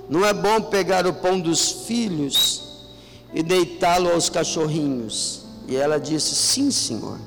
não 0.07 0.23
é 0.23 0.33
bom 0.33 0.61
pegar 0.61 1.07
o 1.07 1.13
pão 1.13 1.39
dos 1.39 1.71
filhos 1.71 2.66
e 3.33 3.43
deitá-lo 3.43 4.11
aos 4.11 4.29
cachorrinhos. 4.29 5.41
E 5.67 5.75
ela 5.75 5.99
disse: 5.99 6.35
sim, 6.35 6.71
Senhor. 6.71 7.17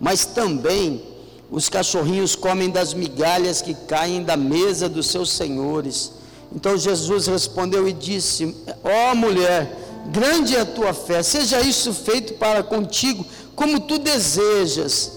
Mas 0.00 0.24
também 0.24 1.02
os 1.50 1.68
cachorrinhos 1.68 2.34
comem 2.34 2.70
das 2.70 2.94
migalhas 2.94 3.60
que 3.60 3.74
caem 3.74 4.22
da 4.22 4.36
mesa 4.36 4.88
dos 4.88 5.06
seus 5.08 5.30
senhores. 5.30 6.12
Então 6.54 6.76
Jesus 6.76 7.26
respondeu 7.26 7.86
e 7.86 7.92
disse: 7.92 8.56
Ó 8.82 9.12
oh, 9.12 9.14
mulher, 9.14 9.76
grande 10.10 10.56
é 10.56 10.60
a 10.60 10.66
tua 10.66 10.92
fé, 10.92 11.22
seja 11.22 11.60
isso 11.60 11.92
feito 11.92 12.34
para 12.34 12.62
contigo, 12.62 13.24
como 13.54 13.80
tu 13.80 13.98
desejas. 13.98 15.12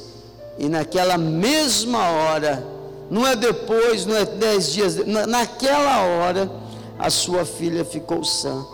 E 0.58 0.70
naquela 0.70 1.18
mesma 1.18 2.10
hora, 2.10 2.66
não 3.10 3.26
é 3.26 3.36
depois, 3.36 4.06
não 4.06 4.16
é 4.16 4.26
dez 4.26 4.72
dias, 4.72 4.96
naquela 5.06 6.02
hora, 6.06 6.52
a 6.98 7.10
sua 7.10 7.46
filha 7.46 7.84
ficou 7.84 8.24
sã. 8.24 8.66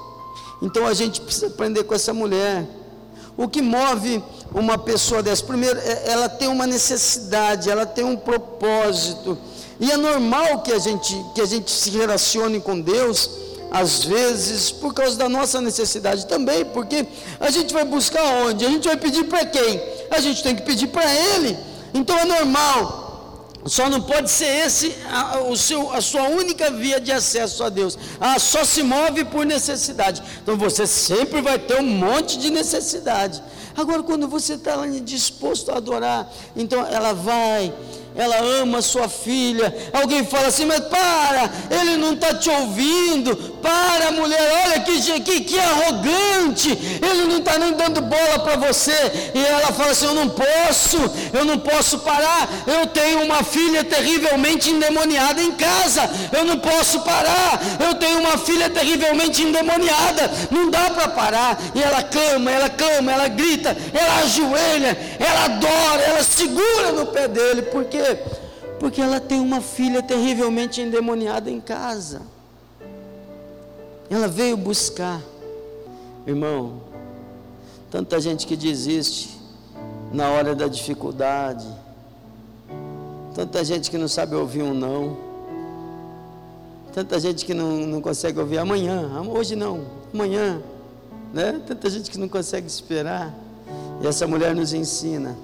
Então 0.62 0.86
a 0.86 0.94
gente 0.94 1.22
precisa 1.22 1.48
aprender 1.48 1.84
com 1.84 1.96
essa 1.96 2.14
mulher. 2.14 2.66
O 3.36 3.48
que 3.48 3.62
move 3.62 4.22
uma 4.54 4.78
pessoa 4.78 5.24
dessa? 5.24 5.44
Primeiro, 5.44 5.80
é, 5.80 6.12
ela 6.12 6.30
tem 6.30 6.48
uma 6.48 6.68
necessidade, 6.68 7.70
ela 7.70 7.86
tem 7.86 8.04
um 8.04 8.16
propósito. 8.16 9.38
E 9.80 9.92
é 9.92 9.98
normal 9.98 10.62
que 10.62 10.72
a 10.72 10.78
gente, 10.78 11.16
que 11.34 11.42
a 11.42 11.46
gente 11.46 11.72
se 11.72 11.90
relacione 11.90 12.60
com 12.60 12.80
Deus, 12.80 13.30
às 13.72 14.04
vezes, 14.04 14.70
por 14.70 14.94
causa 14.94 15.18
da 15.18 15.30
nossa 15.30 15.62
necessidade 15.62 16.28
também, 16.28 16.66
porque 16.66 17.08
a 17.40 17.50
gente 17.50 17.74
vai 17.74 17.86
buscar 17.86 18.24
onde? 18.46 18.66
A 18.66 18.70
gente 18.70 18.88
vai 18.88 18.98
pedir 18.98 19.24
para 19.24 19.46
quem? 19.46 19.82
A 20.12 20.20
gente 20.20 20.44
tem 20.44 20.56
que 20.56 20.62
pedir 20.62 20.88
para 20.88 21.04
Ele. 21.12 21.58
Então 21.94 22.18
é 22.18 22.26
normal. 22.26 23.01
Só 23.66 23.90
não 23.90 24.02
pode 24.02 24.30
ser 24.30 24.66
esse 24.66 24.96
a, 25.10 25.40
o 25.42 25.56
seu, 25.56 25.92
a 25.94 26.02
sua 26.02 26.24
única 26.24 26.72
via 26.72 27.00
de 27.00 27.12
acesso 27.12 27.64
a 27.64 27.70
Deus. 27.70 27.98
Ah, 28.20 28.40
só 28.40 28.64
se 28.64 28.82
move 28.82 29.24
por 29.26 29.46
necessidade. 29.46 30.24
Então 30.42 30.58
você 30.58 30.88
sempre 30.88 31.42
vai 31.42 31.60
ter 31.60 31.80
um 31.80 31.86
monte 31.86 32.38
de 32.40 32.50
necessidade. 32.50 33.42
Agora, 33.76 34.04
quando 34.04 34.28
você 34.28 34.56
está 34.56 34.86
disposto 35.04 35.72
a 35.72 35.78
adorar, 35.78 36.30
então 36.56 36.86
ela 36.86 37.14
vai 37.14 37.74
ela 38.16 38.38
ama 38.62 38.82
sua 38.82 39.08
filha. 39.08 39.74
Alguém 39.94 40.26
fala 40.26 40.48
assim, 40.48 40.66
mas 40.66 40.82
para, 40.82 41.50
ele 41.70 41.98
não 41.98 42.14
está 42.14 42.34
te 42.34 42.50
ouvindo. 42.50 43.52
Para, 43.62 44.12
mulher, 44.12 44.66
olha 44.66 44.80
que, 44.82 45.22
que, 45.22 45.42
que 45.42 45.60
arrogante. 45.60 46.70
Ele 46.70 47.26
não 47.26 47.38
está 47.38 47.58
nem 47.58 47.74
dando 47.74 48.02
bola 48.02 48.40
para 48.40 48.56
você. 48.56 49.32
E 49.34 49.46
ela 49.46 49.72
fala 49.72 49.92
assim: 49.92 50.06
Eu 50.06 50.16
não 50.16 50.30
posso, 50.30 50.98
eu 51.32 51.46
não 51.46 51.60
posso 51.60 52.00
parar. 52.00 52.50
Eu 52.66 52.88
tenho 52.88 53.24
uma 53.24 53.44
filha 53.44 53.84
terrivelmente 53.84 54.72
endemoniada 54.72 55.42
em 55.42 55.52
casa. 55.52 56.10
Eu 56.32 56.44
não 56.44 56.58
posso 56.58 57.02
parar. 57.02 57.62
Eu 57.80 57.96
tenho 57.96 58.20
uma 58.20 58.38
filha 58.38 58.70
terrivelmente 58.70 59.44
endemoniada. 59.44 60.32
Não 60.50 60.70
dá 60.70 60.90
para 60.90 61.08
parar. 61.10 61.62
E 61.76 61.82
ela 61.82 62.02
clama, 62.02 62.52
ela 62.52 62.70
clama, 62.70 63.12
ela 63.12 63.28
grita, 63.28 63.78
ela 63.94 64.20
ajoelha, 64.24 64.98
ela 65.20 65.46
adora, 65.46 66.02
ela 66.02 66.24
segura 66.24 66.92
no 66.94 67.06
pé 67.06 67.28
dele. 67.28 67.62
Porque 67.62 68.01
quê? 68.02 68.18
Porque 68.80 69.02
ela 69.02 69.20
tem 69.20 69.40
uma 69.40 69.62
filha 69.62 70.02
terrivelmente 70.02 70.82
endemoniada 70.82 71.50
em 71.50 71.62
casa. 71.62 72.22
Ela 74.10 74.28
veio 74.28 74.58
buscar. 74.58 75.22
Irmão, 76.26 76.82
tanta 77.90 78.20
gente 78.20 78.48
que 78.48 78.56
desiste 78.56 79.40
na 80.12 80.30
hora 80.30 80.56
da 80.56 80.68
dificuldade. 80.68 81.68
Tanta 83.36 83.64
gente 83.64 83.90
que 83.90 83.98
não 83.98 84.08
sabe 84.08 84.36
ouvir 84.36 84.64
um 84.64 84.74
não. 84.74 85.18
Tanta 86.92 87.20
gente 87.20 87.46
que 87.46 87.54
não, 87.54 87.78
não 87.88 88.02
consegue 88.02 88.40
ouvir 88.40 88.58
amanhã, 88.58 89.10
hoje 89.30 89.56
não, 89.56 89.86
amanhã. 90.14 90.62
Né? 91.34 91.62
Tanta 91.66 91.90
gente 91.90 92.12
que 92.12 92.18
não 92.18 92.28
consegue 92.28 92.68
esperar. 92.68 93.34
E 94.02 94.08
essa 94.08 94.28
mulher 94.28 94.54
nos 94.54 94.74
ensina 94.74 95.38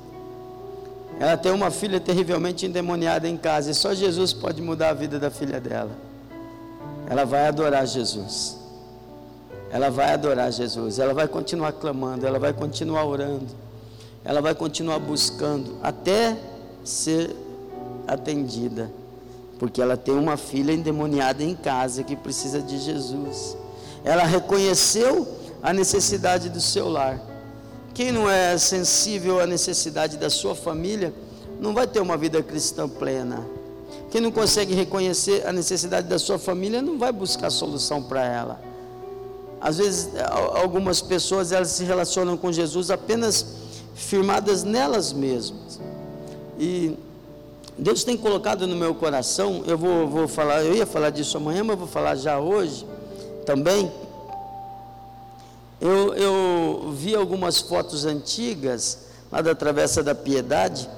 ela 1.20 1.36
tem 1.36 1.52
uma 1.52 1.72
filha 1.72 2.00
terrivelmente 2.00 2.66
endemoniada 2.66 3.28
em 3.28 3.38
casa 3.38 3.72
e 3.72 3.74
só 3.74 3.94
Jesus 3.94 4.34
pode 4.34 4.62
mudar 4.62 4.90
a 4.90 4.94
vida 4.94 5.20
da 5.20 5.32
filha 5.32 5.60
dela. 5.60 5.92
Ela 7.10 7.26
vai 7.26 7.48
adorar 7.48 7.88
Jesus. 7.88 8.58
Ela 9.72 9.90
vai 9.90 10.14
adorar 10.14 10.52
Jesus. 10.52 11.00
Ela 11.00 11.14
vai 11.14 11.28
continuar 11.28 11.72
clamando, 11.74 12.28
ela 12.28 12.38
vai 12.38 12.54
continuar 12.54 13.06
orando. 13.06 13.48
Ela 14.24 14.42
vai 14.42 14.54
continuar 14.54 15.00
buscando 15.00 15.78
até 15.82 16.38
ser 16.84 17.36
atendida. 18.08 18.92
Porque 19.58 19.82
ela 19.82 19.98
tem 19.98 20.14
uma 20.14 20.38
filha 20.38 20.72
endemoniada 20.72 21.44
em 21.44 21.56
casa 21.56 22.04
que 22.04 22.16
precisa 22.16 22.62
de 22.62 22.78
Jesus. 22.78 23.58
Ela 24.04 24.24
reconheceu 24.24 25.28
a 25.64 25.74
necessidade 25.74 26.50
do 26.50 26.62
seu 26.62 26.88
lar. 26.88 27.20
Quem 27.98 28.12
não 28.12 28.30
é 28.30 28.56
sensível 28.60 29.40
à 29.40 29.48
necessidade 29.48 30.18
da 30.18 30.30
sua 30.30 30.54
família, 30.54 31.12
não 31.60 31.74
vai 31.74 31.88
ter 31.88 32.00
uma 32.00 32.16
vida 32.16 32.44
cristã 32.44 32.88
plena. 32.88 33.44
Quem 34.12 34.22
não 34.22 34.32
consegue 34.32 34.76
reconhecer 34.76 35.48
a 35.48 35.52
necessidade 35.52 36.08
da 36.08 36.20
sua 36.20 36.38
família, 36.38 36.80
não 36.80 37.00
vai 37.00 37.12
buscar 37.12 37.50
solução 37.50 38.04
para 38.04 38.24
ela. 38.24 38.62
Às 39.60 39.80
vezes, 39.80 40.10
algumas 40.62 41.02
pessoas 41.02 41.52
elas 41.52 41.70
se 41.70 41.84
relacionam 41.86 42.38
com 42.38 42.52
Jesus 42.52 42.92
apenas 42.92 43.44
firmadas 43.96 44.64
nelas 44.64 45.12
mesmas. 45.12 45.80
E 46.60 46.96
Deus 47.76 48.04
tem 48.04 48.16
colocado 48.16 48.68
no 48.68 48.76
meu 48.76 48.94
coração, 48.94 49.64
eu 49.66 49.76
vou, 49.76 50.08
vou 50.08 50.28
falar, 50.28 50.64
eu 50.64 50.76
ia 50.76 50.86
falar 50.86 51.10
disso 51.10 51.36
amanhã, 51.38 51.64
mas 51.64 51.76
vou 51.76 51.88
falar 51.88 52.14
já 52.14 52.40
hoje 52.40 52.86
também, 53.44 53.92
eu, 55.80 56.14
eu 56.16 56.92
vi 56.96 57.16
algumas 57.16 57.60
fotos 57.60 58.06
antigas, 58.06 59.00
lá 59.32 59.42
da 59.42 59.54
Travessa 59.54 60.02
da 60.04 60.16
Piedade, 60.16 60.90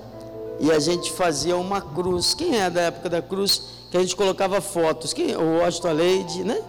e 0.59 0.71
a 0.71 0.79
gente 0.79 1.11
fazia 1.11 1.55
uma 1.55 1.81
cruz. 1.81 2.33
Quem 2.33 2.59
é 2.59 2.69
da 2.69 2.81
época 2.81 3.09
da 3.09 3.21
cruz? 3.21 3.61
Que 3.91 3.97
a 3.97 4.01
gente 4.01 4.15
colocava 4.15 4.61
fotos. 4.61 5.13
Quem? 5.13 5.35
O 5.35 5.59
Washington 5.59 5.93
Leide, 5.93 6.43
né? 6.43 6.61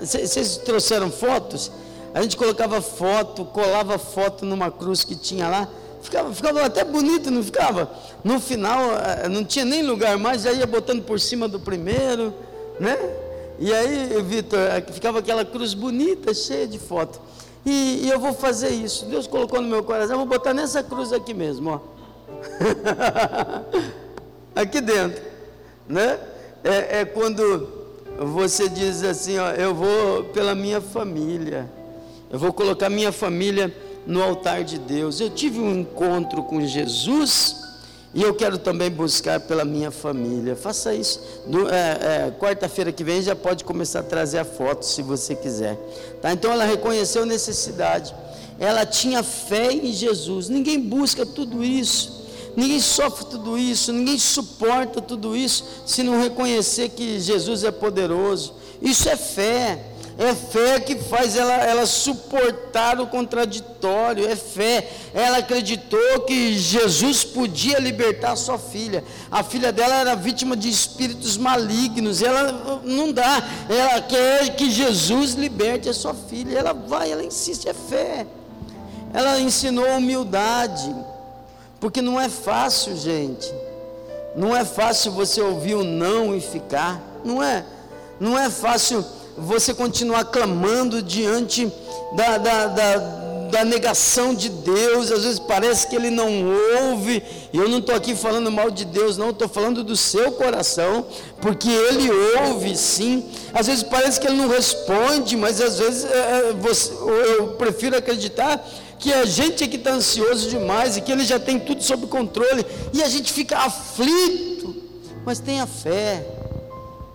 Vocês 0.00 0.58
ah, 0.60 0.64
trouxeram 0.64 1.10
fotos? 1.10 1.70
A 2.14 2.22
gente 2.22 2.36
colocava 2.36 2.80
foto, 2.80 3.44
colava 3.44 3.98
foto 3.98 4.44
numa 4.44 4.70
cruz 4.70 5.04
que 5.04 5.14
tinha 5.14 5.48
lá. 5.48 5.68
Ficava, 6.02 6.32
ficava 6.32 6.64
até 6.64 6.84
bonito, 6.84 7.30
não 7.30 7.42
ficava? 7.42 7.90
No 8.22 8.40
final, 8.40 8.92
eh, 8.92 9.28
não 9.28 9.44
tinha 9.44 9.64
nem 9.64 9.82
lugar 9.82 10.16
mais, 10.16 10.42
já 10.42 10.52
ia 10.52 10.66
botando 10.66 11.02
por 11.02 11.18
cima 11.18 11.48
do 11.48 11.58
primeiro, 11.58 12.32
né? 12.78 12.96
E 13.58 13.72
aí, 13.72 14.22
Vitor, 14.22 14.58
eh, 14.58 14.84
ficava 14.92 15.18
aquela 15.18 15.44
cruz 15.44 15.74
bonita, 15.74 16.32
cheia 16.32 16.66
de 16.66 16.78
foto. 16.78 17.20
E, 17.66 18.04
e, 18.04 18.08
eu 18.08 18.20
vou 18.20 18.32
fazer 18.32 18.68
isso. 18.68 19.06
Deus 19.06 19.26
colocou 19.26 19.60
no 19.60 19.66
meu 19.66 19.82
coração, 19.82 20.12
eu 20.12 20.18
vou 20.18 20.26
botar 20.26 20.54
nessa 20.54 20.84
cruz 20.84 21.12
aqui 21.12 21.34
mesmo, 21.34 21.70
ó. 21.70 21.80
aqui 24.54 24.80
dentro, 24.80 25.20
né? 25.88 26.20
É, 26.62 27.00
é, 27.00 27.04
quando 27.04 27.68
você 28.18 28.68
diz 28.68 29.02
assim, 29.02 29.36
ó, 29.38 29.50
eu 29.50 29.74
vou 29.74 30.24
pela 30.26 30.54
minha 30.54 30.80
família. 30.80 31.68
Eu 32.30 32.38
vou 32.38 32.52
colocar 32.52 32.88
minha 32.88 33.10
família 33.10 33.74
no 34.06 34.22
altar 34.22 34.62
de 34.62 34.78
Deus. 34.78 35.18
Eu 35.18 35.30
tive 35.30 35.58
um 35.58 35.80
encontro 35.80 36.44
com 36.44 36.60
Jesus 36.64 37.65
e 38.16 38.22
eu 38.22 38.32
quero 38.32 38.56
também 38.56 38.90
buscar 38.90 39.38
pela 39.40 39.62
minha 39.62 39.90
família. 39.90 40.56
Faça 40.56 40.94
isso. 40.94 41.20
É, 41.70 42.28
é, 42.28 42.30
Quarta-feira 42.30 42.90
que 42.90 43.04
vem 43.04 43.20
já 43.20 43.36
pode 43.36 43.62
começar 43.62 44.00
a 44.00 44.02
trazer 44.02 44.38
a 44.38 44.44
foto, 44.44 44.86
se 44.86 45.02
você 45.02 45.34
quiser. 45.34 45.76
Tá? 46.22 46.32
Então 46.32 46.50
ela 46.50 46.64
reconheceu 46.64 47.26
necessidade. 47.26 48.14
Ela 48.58 48.86
tinha 48.86 49.22
fé 49.22 49.70
em 49.70 49.92
Jesus. 49.92 50.48
Ninguém 50.48 50.80
busca 50.80 51.26
tudo 51.26 51.62
isso. 51.62 52.24
Ninguém 52.56 52.80
sofre 52.80 53.26
tudo 53.26 53.58
isso. 53.58 53.92
Ninguém 53.92 54.18
suporta 54.18 55.02
tudo 55.02 55.36
isso 55.36 55.62
se 55.84 56.02
não 56.02 56.18
reconhecer 56.18 56.88
que 56.88 57.20
Jesus 57.20 57.64
é 57.64 57.70
poderoso. 57.70 58.54
Isso 58.80 59.10
é 59.10 59.16
fé. 59.18 59.78
É 60.18 60.34
fé 60.34 60.80
que 60.80 60.96
faz 60.96 61.36
ela, 61.36 61.52
ela 61.52 61.84
suportar 61.84 62.98
o 62.98 63.06
contraditório. 63.06 64.26
É 64.26 64.34
fé. 64.34 64.88
Ela 65.12 65.38
acreditou 65.38 66.20
que 66.20 66.58
Jesus 66.58 67.22
podia 67.22 67.78
libertar 67.78 68.34
sua 68.34 68.58
filha. 68.58 69.04
A 69.30 69.42
filha 69.42 69.70
dela 69.70 69.94
era 69.96 70.14
vítima 70.14 70.56
de 70.56 70.70
espíritos 70.70 71.36
malignos. 71.36 72.22
Ela 72.22 72.80
não 72.82 73.12
dá. 73.12 73.42
Ela 73.68 74.00
quer 74.00 74.56
que 74.56 74.70
Jesus 74.70 75.34
liberte 75.34 75.90
a 75.90 75.94
sua 75.94 76.14
filha. 76.14 76.58
Ela 76.58 76.72
vai, 76.72 77.12
ela 77.12 77.22
insiste. 77.22 77.68
É 77.68 77.74
fé. 77.74 78.26
Ela 79.12 79.38
ensinou 79.38 79.98
humildade. 79.98 80.96
Porque 81.78 82.00
não 82.00 82.18
é 82.18 82.30
fácil, 82.30 82.96
gente. 82.96 83.52
Não 84.34 84.56
é 84.56 84.64
fácil 84.64 85.12
você 85.12 85.42
ouvir 85.42 85.74
o 85.74 85.84
não 85.84 86.34
e 86.34 86.40
ficar. 86.40 87.02
Não 87.22 87.42
é. 87.42 87.66
Não 88.18 88.38
é 88.38 88.48
fácil 88.48 89.04
você 89.36 89.74
continuar 89.74 90.24
clamando 90.26 91.02
diante 91.02 91.70
da, 92.14 92.38
da, 92.38 92.66
da, 92.66 92.96
da 93.50 93.64
negação 93.64 94.34
de 94.34 94.48
Deus, 94.48 95.10
às 95.10 95.24
vezes 95.24 95.38
parece 95.38 95.86
que 95.86 95.96
Ele 95.96 96.10
não 96.10 96.28
ouve, 96.82 97.22
e 97.52 97.56
eu 97.56 97.68
não 97.68 97.78
estou 97.78 97.94
aqui 97.94 98.14
falando 98.14 98.50
mal 98.50 98.70
de 98.70 98.84
Deus, 98.84 99.16
não, 99.16 99.30
estou 99.30 99.48
falando 99.48 99.84
do 99.84 99.96
seu 99.96 100.32
coração, 100.32 101.06
porque 101.40 101.68
Ele 101.68 102.10
ouve 102.40 102.76
sim, 102.76 103.24
às 103.52 103.66
vezes 103.66 103.82
parece 103.82 104.20
que 104.20 104.26
Ele 104.26 104.36
não 104.36 104.48
responde, 104.48 105.36
mas 105.36 105.60
às 105.60 105.78
vezes 105.78 106.04
é, 106.04 106.52
você, 106.54 106.92
eu 107.38 107.48
prefiro 107.58 107.96
acreditar 107.96 108.66
que 108.98 109.12
a 109.12 109.24
gente 109.24 109.62
é 109.62 109.68
que 109.68 109.76
está 109.76 109.92
ansioso 109.92 110.48
demais 110.48 110.96
e 110.96 111.00
que 111.00 111.12
Ele 111.12 111.24
já 111.24 111.38
tem 111.38 111.58
tudo 111.58 111.82
sob 111.82 112.06
controle, 112.06 112.64
e 112.92 113.02
a 113.02 113.08
gente 113.08 113.32
fica 113.32 113.58
aflito, 113.58 114.74
mas 115.24 115.38
tenha 115.38 115.66
fé, 115.66 116.24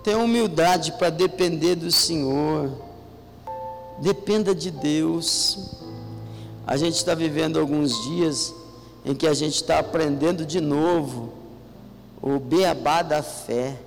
tenha 0.04 0.18
humildade 0.18 0.94
para 0.94 1.10
depender 1.10 1.76
do 1.76 1.92
Senhor, 1.92 2.72
dependa 4.00 4.54
de 4.56 4.72
Deus. 4.72 5.60
A 6.66 6.78
gente 6.78 6.96
está 6.96 7.14
vivendo 7.14 7.60
alguns 7.60 8.04
dias 8.04 8.54
em 9.06 9.14
que 9.14 9.28
a 9.28 9.34
gente 9.34 9.56
está 9.56 9.80
aprendendo 9.80 10.46
de 10.46 10.62
novo 10.62 11.34
o 12.22 12.40
beabá 12.40 13.02
da 13.02 13.24
fé, 13.24 13.78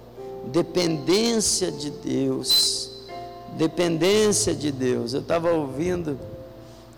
dependência 0.46 1.70
de 1.70 1.90
Deus, 1.90 2.90
dependência 3.57 4.55
de 4.55 4.70
Deus. 4.72 5.14
Eu 5.14 5.20
estava 5.20 5.50
ouvindo 5.53 6.18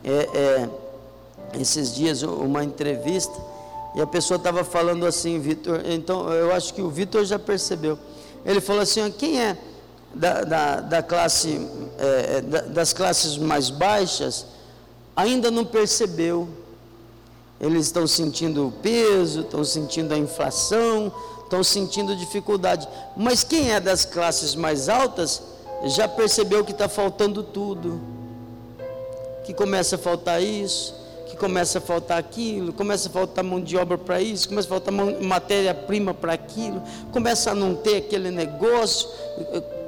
é, 0.03 0.11
é, 0.13 0.69
esses 1.59 1.95
dias 1.95 2.23
uma 2.23 2.65
entrevista 2.65 3.35
e 3.95 4.01
a 4.01 4.07
pessoa 4.07 4.37
estava 4.37 4.63
falando 4.63 5.07
assim, 5.07 5.39
Vitor. 5.39 5.81
Então 5.87 6.31
eu 6.31 6.53
acho 6.53 6.75
que 6.75 6.83
o 6.83 6.91
Vitor 6.91 7.25
já 7.25 7.39
percebeu. 7.39 7.99
Ele 8.47 8.61
falou 8.61 8.83
assim: 8.83 9.11
quem 9.11 9.43
é 9.43 9.59
da, 10.15 10.43
da, 10.45 10.81
da 10.81 11.03
classe 11.03 11.69
é, 11.99 12.39
é 12.39 12.41
das 12.41 12.93
classes 12.93 13.37
mais 13.37 13.69
baixas 13.69 14.47
ainda 15.17 15.51
não 15.51 15.65
percebeu. 15.65 16.49
Eles 17.61 17.87
estão 17.87 18.07
sentindo 18.07 18.69
o 18.69 18.71
peso, 18.71 19.41
estão 19.41 19.65
sentindo 19.65 20.13
a 20.13 20.19
inflação, 20.19 21.11
estão 21.43 21.65
sentindo 21.65 22.15
dificuldade. 22.15 22.87
Mas 23.17 23.43
quem 23.43 23.73
é 23.73 23.81
das 23.81 24.05
classes 24.05 24.55
mais 24.55 24.89
altas 24.91 25.43
já 25.85 26.07
percebeu 26.07 26.65
que 26.65 26.73
está 26.73 26.89
faltando 26.89 27.43
tudo. 27.43 28.01
Que 29.45 29.55
começa 29.55 29.97
a 29.97 29.99
faltar 29.99 30.43
isso, 30.43 30.95
que 31.27 31.37
começa 31.37 31.79
a 31.79 31.81
faltar 31.81 32.19
aquilo, 32.19 32.73
começa 32.73 33.09
a 33.09 33.13
faltar 33.13 33.45
mão 33.45 33.61
de 33.61 33.77
obra 33.77 33.99
para 33.99 34.21
isso, 34.21 34.49
começa 34.49 34.69
a 34.69 34.71
faltar 34.71 34.95
matéria-prima 34.95 36.15
para 36.15 36.33
aquilo, 36.33 36.83
começa 37.13 37.51
a 37.51 37.55
não 37.55 37.75
ter 37.75 37.97
aquele 37.97 38.31
negócio, 38.31 39.09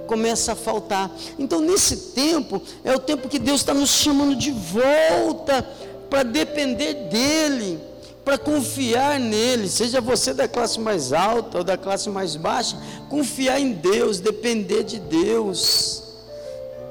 começa 0.06 0.52
a 0.52 0.56
faltar. 0.56 1.10
Então, 1.38 1.60
nesse 1.60 1.96
tempo, 2.12 2.60
é 2.82 2.92
o 2.92 2.98
tempo 2.98 3.28
que 3.28 3.38
Deus 3.38 3.60
está 3.60 3.72
nos 3.72 3.90
chamando 3.90 4.34
de 4.34 4.50
volta 4.50 5.64
para 6.10 6.24
depender 6.24 6.94
dEle, 7.08 7.78
para 8.24 8.36
confiar 8.36 9.18
nele, 9.20 9.68
seja 9.68 10.00
você 10.00 10.34
da 10.34 10.48
classe 10.48 10.80
mais 10.80 11.12
alta 11.12 11.58
ou 11.58 11.64
da 11.64 11.78
classe 11.78 12.10
mais 12.10 12.36
baixa, 12.36 12.76
confiar 13.08 13.60
em 13.60 13.72
Deus, 13.72 14.18
depender 14.20 14.82
de 14.82 14.98
Deus. 14.98 16.07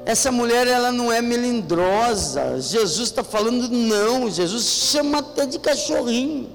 Essa 0.08 0.32
mulher, 0.32 0.66
ela 0.66 0.90
não 0.90 1.12
é 1.12 1.20
melindrosa. 1.20 2.60
Jesus 2.60 3.08
está 3.08 3.22
falando, 3.22 3.68
não. 3.68 4.30
Jesus 4.30 4.64
chama 4.64 5.18
até 5.18 5.46
de 5.46 5.58
cachorrinho. 5.58 6.48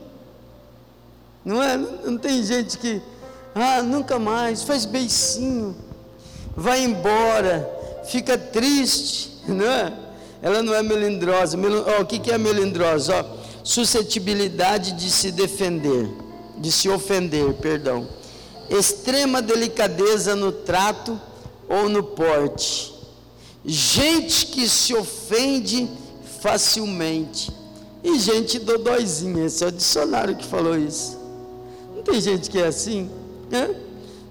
Não 1.46 1.62
é? 1.62 1.78
Não 1.78 2.18
tem 2.18 2.44
gente 2.44 2.78
que, 2.78 3.02
ah, 3.54 3.82
nunca 3.82 4.18
mais, 4.18 4.64
faz 4.64 4.86
beicinho 4.86 5.76
vai 6.56 6.84
embora, 6.84 7.70
fica 8.06 8.38
triste, 8.38 9.32
não 9.48 9.66
é? 9.66 9.94
Ela 10.42 10.62
não 10.62 10.74
é 10.74 10.84
melindrosa. 10.84 11.58
Oh, 11.58 12.02
o 12.02 12.06
que, 12.06 12.20
que 12.20 12.32
é 12.32 12.38
melindrosa? 12.38 13.26
Oh, 13.26 13.38
suscetibilidade 13.64 14.92
de 14.92 15.10
se 15.10 15.32
defender, 15.32 16.10
de 16.58 16.72
se 16.72 16.90
ofender, 16.90 17.54
perdão. 17.54 18.08
Extrema 18.70 19.42
delicadeza 19.42 20.36
no 20.36 20.52
trato 20.52 21.20
ou 21.70 21.88
no 21.88 22.04
porte. 22.04 22.93
Gente 23.66 24.48
que 24.48 24.68
se 24.68 24.94
ofende 24.94 25.90
facilmente. 26.42 27.52
E 28.04 28.20
gente 28.20 28.60
dodóizinha, 28.60 29.46
esse 29.46 29.64
é 29.64 29.68
o 29.68 29.72
dicionário 29.72 30.36
que 30.36 30.46
falou 30.46 30.78
isso. 30.78 31.18
Não 31.96 32.04
tem 32.04 32.20
gente 32.20 32.50
que 32.50 32.60
é 32.60 32.68
assim? 32.68 33.10
Né? 33.50 33.74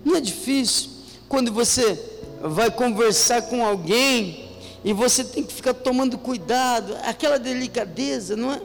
Não 0.04 0.16
é 0.16 0.20
difícil. 0.20 0.90
Quando 1.26 1.50
você 1.50 1.98
vai 2.42 2.70
conversar 2.70 3.42
com 3.42 3.64
alguém 3.64 4.50
e 4.84 4.92
você 4.92 5.24
tem 5.24 5.42
que 5.42 5.54
ficar 5.54 5.72
tomando 5.72 6.18
cuidado, 6.18 6.94
aquela 7.04 7.38
delicadeza, 7.38 8.36
não 8.36 8.52
é? 8.52 8.60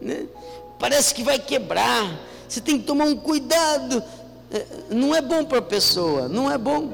Né? 0.00 0.26
Parece 0.78 1.12
que 1.12 1.24
vai 1.24 1.40
quebrar. 1.40 2.16
Você 2.48 2.60
tem 2.60 2.78
que 2.78 2.84
tomar 2.84 3.06
um 3.06 3.16
cuidado. 3.16 4.02
É, 4.52 4.66
não 4.90 5.14
é 5.14 5.20
bom 5.20 5.44
para 5.44 5.58
a 5.58 5.62
pessoa, 5.62 6.28
não 6.28 6.50
é 6.50 6.58
bom, 6.58 6.92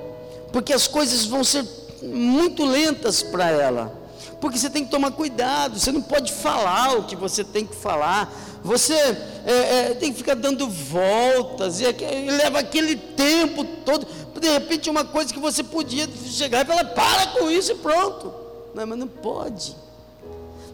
porque 0.52 0.72
as 0.72 0.86
coisas 0.86 1.24
vão 1.24 1.42
ser 1.42 1.64
muito 2.02 2.64
lentas 2.64 3.22
para 3.22 3.50
ela. 3.50 4.06
Porque 4.40 4.58
você 4.58 4.68
tem 4.68 4.84
que 4.84 4.90
tomar 4.90 5.12
cuidado, 5.12 5.78
você 5.78 5.90
não 5.90 6.02
pode 6.02 6.32
falar 6.32 6.98
o 6.98 7.04
que 7.04 7.16
você 7.16 7.42
tem 7.42 7.64
que 7.64 7.74
falar, 7.74 8.32
você 8.62 8.92
é, 8.94 9.90
é, 9.90 9.94
tem 9.94 10.12
que 10.12 10.18
ficar 10.18 10.34
dando 10.34 10.68
voltas, 10.68 11.80
e, 11.80 11.84
e 11.84 12.30
leva 12.30 12.58
aquele 12.58 12.96
tempo 12.96 13.64
todo 13.64 14.06
de 14.40 14.48
repente 14.50 14.90
uma 14.90 15.04
coisa 15.04 15.32
que 15.32 15.40
você 15.40 15.62
podia 15.62 16.08
chegar 16.26 16.62
e 16.62 16.64
falar, 16.66 16.84
para 16.84 17.26
com 17.28 17.50
isso 17.50 17.72
e 17.72 17.74
pronto. 17.76 18.32
Não, 18.74 18.86
mas 18.86 18.98
não 18.98 19.08
pode. 19.08 19.74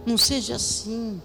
Não 0.04 0.18
seja 0.18 0.56
assim. 0.56 1.20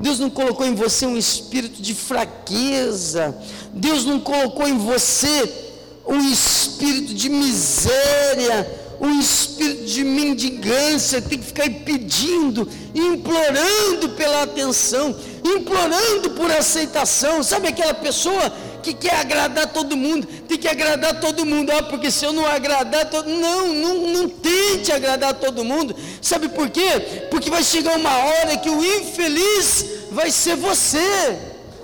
Deus 0.00 0.18
não 0.18 0.30
colocou 0.30 0.66
em 0.66 0.74
você 0.74 1.06
um 1.06 1.16
espírito 1.16 1.82
de 1.82 1.94
fraqueza. 1.94 3.36
Deus 3.72 4.04
não 4.04 4.18
colocou 4.20 4.66
em 4.66 4.78
você 4.78 5.70
um 6.06 6.20
espírito 6.20 7.14
de 7.14 7.28
miséria, 7.28 8.81
um 9.02 9.18
espírito 9.18 9.84
de 9.84 10.04
mendigância. 10.04 11.20
Tem 11.20 11.38
que 11.38 11.44
ficar 11.44 11.68
pedindo, 11.84 12.68
implorando 12.94 14.10
pela 14.10 14.44
atenção, 14.44 15.14
implorando 15.44 16.30
por 16.30 16.50
aceitação. 16.50 17.42
Sabe 17.42 17.68
aquela 17.68 17.92
pessoa 17.92 18.52
que 18.82 18.92
quer 18.92 19.14
agradar 19.14 19.72
todo 19.72 19.96
mundo, 19.96 20.26
tem 20.26 20.58
que 20.58 20.66
agradar 20.66 21.20
todo 21.20 21.46
mundo, 21.46 21.70
ah, 21.70 21.84
porque 21.84 22.10
se 22.10 22.24
eu 22.24 22.32
não 22.32 22.44
agradar 22.44 23.08
todo 23.08 23.28
não, 23.28 23.72
não, 23.72 23.94
não 24.08 24.28
tente 24.28 24.90
agradar 24.90 25.34
todo 25.34 25.64
mundo, 25.64 25.94
sabe 26.20 26.48
por 26.48 26.68
quê? 26.68 27.28
Porque 27.30 27.48
vai 27.48 27.62
chegar 27.62 27.96
uma 27.96 28.16
hora 28.16 28.56
que 28.56 28.68
o 28.68 28.84
infeliz 28.84 29.86
vai 30.10 30.32
ser 30.32 30.56
você, 30.56 31.38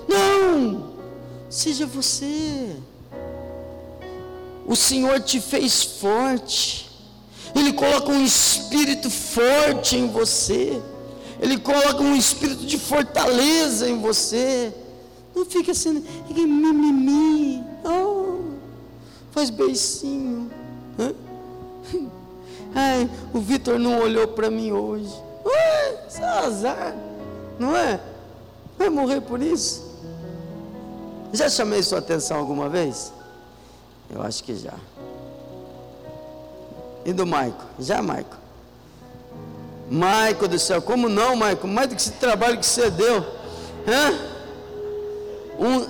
não, 0.09 0.93
seja 1.49 1.85
você, 1.85 2.75
o 4.67 4.75
Senhor 4.75 5.21
te 5.21 5.39
fez 5.39 5.83
forte, 5.83 6.88
Ele 7.55 7.73
coloca 7.73 8.11
um 8.11 8.23
espírito 8.23 9.09
forte 9.09 9.97
em 9.97 10.07
você, 10.07 10.81
Ele 11.39 11.57
coloca 11.57 12.01
um 12.01 12.15
espírito 12.15 12.65
de 12.65 12.77
fortaleza 12.77 13.89
em 13.89 13.99
você, 13.99 14.73
não 15.35 15.45
fica 15.45 15.73
sendo 15.73 16.03
mimimi. 16.29 17.63
Oh, 17.83 18.55
faz 19.31 19.49
beicinho. 19.49 20.51
Ai, 22.75 23.09
o 23.33 23.39
Vitor 23.39 23.79
não 23.79 23.99
olhou 23.99 24.27
para 24.27 24.49
mim 24.49 24.71
hoje. 24.71 25.13
Ué, 25.45 26.05
isso 26.07 26.21
é 26.21 26.45
azar. 26.45 26.95
Não 27.57 27.75
é? 27.75 27.99
Vai 28.77 28.89
morrer 28.89 29.21
por 29.21 29.41
isso? 29.41 29.89
Já 31.33 31.49
chamei 31.49 31.83
sua 31.83 31.99
atenção 31.99 32.37
alguma 32.37 32.69
vez? 32.69 33.11
Eu 34.09 34.21
acho 34.21 34.43
que 34.43 34.55
já. 34.55 34.73
E 37.09 37.13
do 37.13 37.25
Maico? 37.25 37.65
Já, 37.79 38.03
Maico? 38.03 38.37
Maico 39.89 40.47
do 40.47 40.59
céu, 40.59 40.79
como 40.79 41.09
não, 41.09 41.35
Maico? 41.35 41.67
Mais 41.67 41.87
do 41.87 41.95
que 41.95 42.01
esse 42.01 42.11
trabalho 42.11 42.59
que 42.59 42.65
você 42.67 42.91
deu. 42.91 43.25
Hã? 43.87 44.11
Um, 45.57 45.87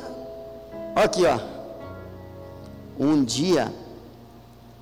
aqui, 0.95 1.25
ó. 1.25 1.38
Um 2.97 3.21
dia, 3.21 3.69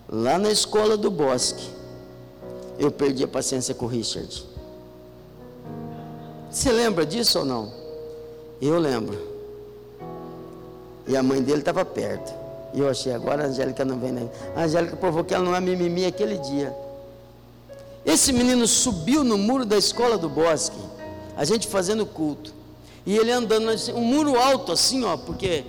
lá 0.07 0.37
na 0.37 0.51
escola 0.51 0.95
do 0.95 1.09
Bosque, 1.09 1.71
eu 2.77 2.91
perdi 2.91 3.23
a 3.23 3.27
paciência 3.27 3.73
com 3.73 3.85
o 3.85 3.89
Richard. 3.89 4.45
Você 6.51 6.71
lembra 6.71 7.03
disso 7.03 7.39
ou 7.39 7.45
não? 7.45 7.73
Eu 8.61 8.77
lembro. 8.77 9.17
E 11.07 11.17
a 11.17 11.23
mãe 11.23 11.41
dele 11.41 11.61
estava 11.61 11.83
perto. 11.83 12.31
E 12.77 12.79
eu 12.79 12.87
achei, 12.87 13.11
agora 13.11 13.43
a 13.43 13.47
Angélica 13.47 13.83
não 13.83 13.97
vem 13.97 14.11
nem. 14.11 14.29
A 14.55 14.65
Angélica 14.65 14.95
provou 14.95 15.23
que 15.23 15.33
ela 15.33 15.43
não 15.43 15.55
é 15.55 15.59
mimimi 15.59 16.05
aquele 16.05 16.37
dia. 16.37 16.71
Esse 18.05 18.31
menino 18.31 18.67
subiu 18.67 19.23
no 19.23 19.35
muro 19.35 19.65
da 19.65 19.75
escola 19.75 20.15
do 20.15 20.29
bosque, 20.29 20.77
a 21.35 21.43
gente 21.43 21.67
fazendo 21.67 22.05
culto. 22.05 22.53
E 23.03 23.17
ele 23.17 23.31
andando, 23.31 23.71
um 23.95 24.03
muro 24.03 24.39
alto 24.39 24.73
assim, 24.73 25.03
ó, 25.03 25.17
porque 25.17 25.65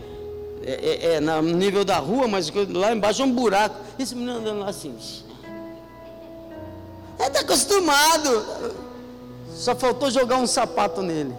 é, 0.63 0.73
é, 0.73 1.15
é 1.15 1.21
no 1.21 1.41
nível 1.41 1.83
da 1.83 1.97
rua, 1.97 2.29
mas 2.29 2.53
lá 2.75 2.93
embaixo 2.93 3.23
é 3.23 3.25
um 3.25 3.33
buraco. 3.33 3.77
Esse 3.99 4.15
menino 4.15 4.41
andando 4.41 4.61
lá 4.61 4.69
assim. 4.69 4.95
está 7.19 7.41
acostumado. 7.41 8.45
Só 9.55 9.75
faltou 9.75 10.11
jogar 10.11 10.37
um 10.37 10.47
sapato 10.47 11.01
nele. 11.01 11.35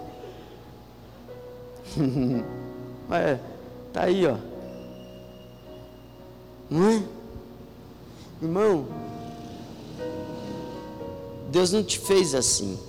é, 3.12 3.38
tá 3.94 4.06
aí, 4.06 4.26
ó. 4.26 4.49
Não 6.70 6.90
é? 6.90 7.04
Irmão, 8.42 8.86
Deus 11.50 11.72
não 11.72 11.84
te 11.84 11.98
fez 11.98 12.36
assim. 12.36 12.80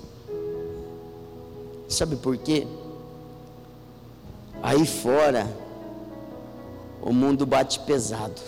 Sabe 1.89 2.15
por 2.17 2.37
quê? 2.37 2.67
Aí 4.63 4.87
fora, 4.87 5.47
o 7.01 7.13
mundo 7.13 7.47
bate 7.47 7.81
pesado. 7.81 8.41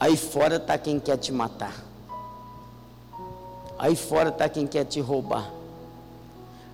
Aí 0.00 0.16
fora 0.16 0.56
está 0.56 0.76
quem 0.78 0.98
quer 0.98 1.18
te 1.18 1.30
matar. 1.30 1.84
Aí 3.78 3.94
fora 3.94 4.30
está 4.30 4.48
quem 4.48 4.66
quer 4.66 4.84
te 4.84 5.00
roubar. 5.00 5.52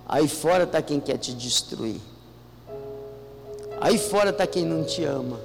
Aí 0.07 0.27
fora 0.27 0.63
está 0.63 0.81
quem 0.81 0.99
quer 0.99 1.17
te 1.17 1.33
destruir. 1.33 2.01
Aí 3.81 3.97
fora 3.97 4.31
está 4.31 4.45
quem 4.45 4.65
não 4.65 4.83
te 4.83 5.03
ama. 5.05 5.39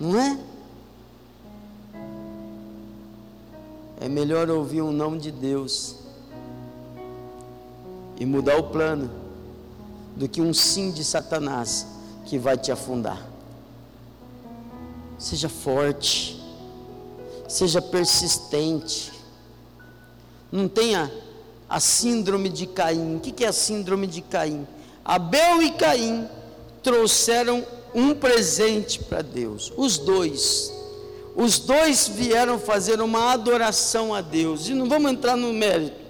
Não 0.00 0.20
é? 0.20 0.38
É 4.00 4.08
melhor 4.08 4.50
ouvir 4.50 4.80
o 4.82 4.90
nome 4.90 5.18
de 5.18 5.30
Deus 5.30 5.96
e 8.18 8.26
mudar 8.26 8.58
o 8.58 8.64
plano 8.64 9.10
do 10.16 10.28
que 10.28 10.40
um 10.40 10.52
sim 10.52 10.90
de 10.90 11.04
Satanás 11.04 11.86
que 12.26 12.38
vai 12.38 12.56
te 12.56 12.72
afundar. 12.72 13.24
Seja 15.16 15.48
forte, 15.48 16.42
seja 17.48 17.80
persistente. 17.80 19.12
Não 20.50 20.68
tenha 20.68 21.10
a 21.68 21.78
síndrome 21.78 22.48
de 22.48 22.66
Caim. 22.66 23.16
O 23.16 23.20
que 23.20 23.44
é 23.44 23.48
a 23.48 23.52
síndrome 23.52 24.08
de 24.08 24.22
Caim? 24.22 24.66
Abel 25.04 25.62
e 25.62 25.70
Caim 25.70 26.28
trouxeram 26.84 27.66
um 27.92 28.14
presente 28.14 29.00
para 29.00 29.22
Deus, 29.22 29.72
os 29.76 29.98
dois. 29.98 30.72
Os 31.34 31.58
dois 31.58 32.06
vieram 32.06 32.60
fazer 32.60 33.00
uma 33.00 33.32
adoração 33.32 34.14
a 34.14 34.20
Deus, 34.20 34.68
e 34.68 34.74
não 34.74 34.88
vamos 34.88 35.10
entrar 35.10 35.36
no 35.36 35.52
mérito. 35.52 36.04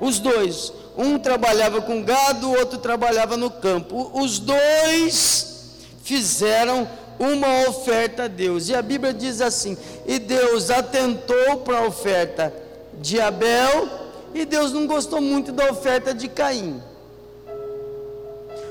Os 0.00 0.18
dois, 0.18 0.72
um 0.96 1.18
trabalhava 1.18 1.82
com 1.82 2.02
gado, 2.02 2.48
o 2.48 2.58
outro 2.58 2.78
trabalhava 2.78 3.36
no 3.36 3.50
campo. 3.50 4.10
Os 4.14 4.38
dois 4.38 5.76
fizeram 6.02 6.88
uma 7.18 7.68
oferta 7.68 8.24
a 8.24 8.28
Deus. 8.28 8.70
E 8.70 8.74
a 8.74 8.80
Bíblia 8.80 9.12
diz 9.12 9.42
assim: 9.42 9.76
E 10.06 10.18
Deus 10.18 10.70
atentou 10.70 11.58
para 11.58 11.80
a 11.80 11.86
oferta 11.86 12.52
de 12.98 13.20
Abel, 13.20 13.88
e 14.34 14.46
Deus 14.46 14.72
não 14.72 14.86
gostou 14.86 15.20
muito 15.20 15.52
da 15.52 15.70
oferta 15.70 16.14
de 16.14 16.28
Caim. 16.28 16.82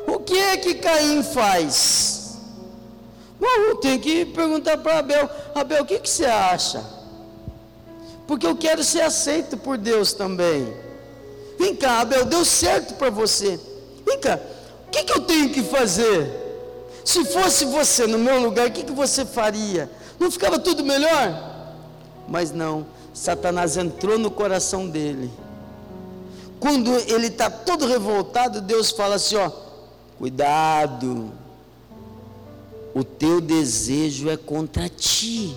O 0.09 0.19
que 0.19 0.35
é 0.37 0.57
que 0.57 0.73
Caim 0.75 1.21
faz? 1.21 2.37
Bom, 3.39 3.47
eu 3.67 3.75
tenho 3.75 3.99
que 3.99 4.25
perguntar 4.25 4.77
para 4.79 4.99
Abel: 4.99 5.29
Abel, 5.53 5.83
o 5.83 5.85
que, 5.85 5.99
que 5.99 6.09
você 6.09 6.25
acha? 6.25 6.83
Porque 8.27 8.45
eu 8.45 8.55
quero 8.55 8.83
ser 8.83 9.01
aceito 9.01 9.55
por 9.55 9.77
Deus 9.77 10.13
também. 10.13 10.73
Vem 11.59 11.75
cá, 11.75 11.99
Abel, 12.01 12.25
deu 12.25 12.43
certo 12.43 12.95
para 12.95 13.09
você. 13.09 13.59
Vem 14.05 14.19
cá, 14.19 14.39
o 14.87 14.89
que, 14.89 15.03
que 15.03 15.13
eu 15.13 15.21
tenho 15.21 15.49
que 15.51 15.61
fazer? 15.61 16.31
Se 17.05 17.23
fosse 17.25 17.65
você 17.65 18.07
no 18.07 18.17
meu 18.17 18.39
lugar, 18.41 18.67
o 18.67 18.71
que, 18.71 18.83
que 18.83 18.91
você 18.91 19.25
faria? 19.25 19.89
Não 20.19 20.31
ficava 20.31 20.57
tudo 20.59 20.83
melhor? 20.83 21.75
Mas 22.27 22.51
não, 22.51 22.85
Satanás 23.13 23.77
entrou 23.77 24.17
no 24.17 24.31
coração 24.31 24.87
dele. 24.87 25.31
Quando 26.59 26.93
ele 27.09 27.27
está 27.27 27.49
todo 27.49 27.85
revoltado, 27.85 28.59
Deus 28.59 28.91
fala 28.91 29.15
assim: 29.15 29.35
ó, 29.35 29.68
cuidado, 30.19 31.31
o 32.93 33.05
teu 33.05 33.39
desejo 33.39 34.29
é 34.29 34.35
contra 34.35 34.89
ti, 34.89 35.55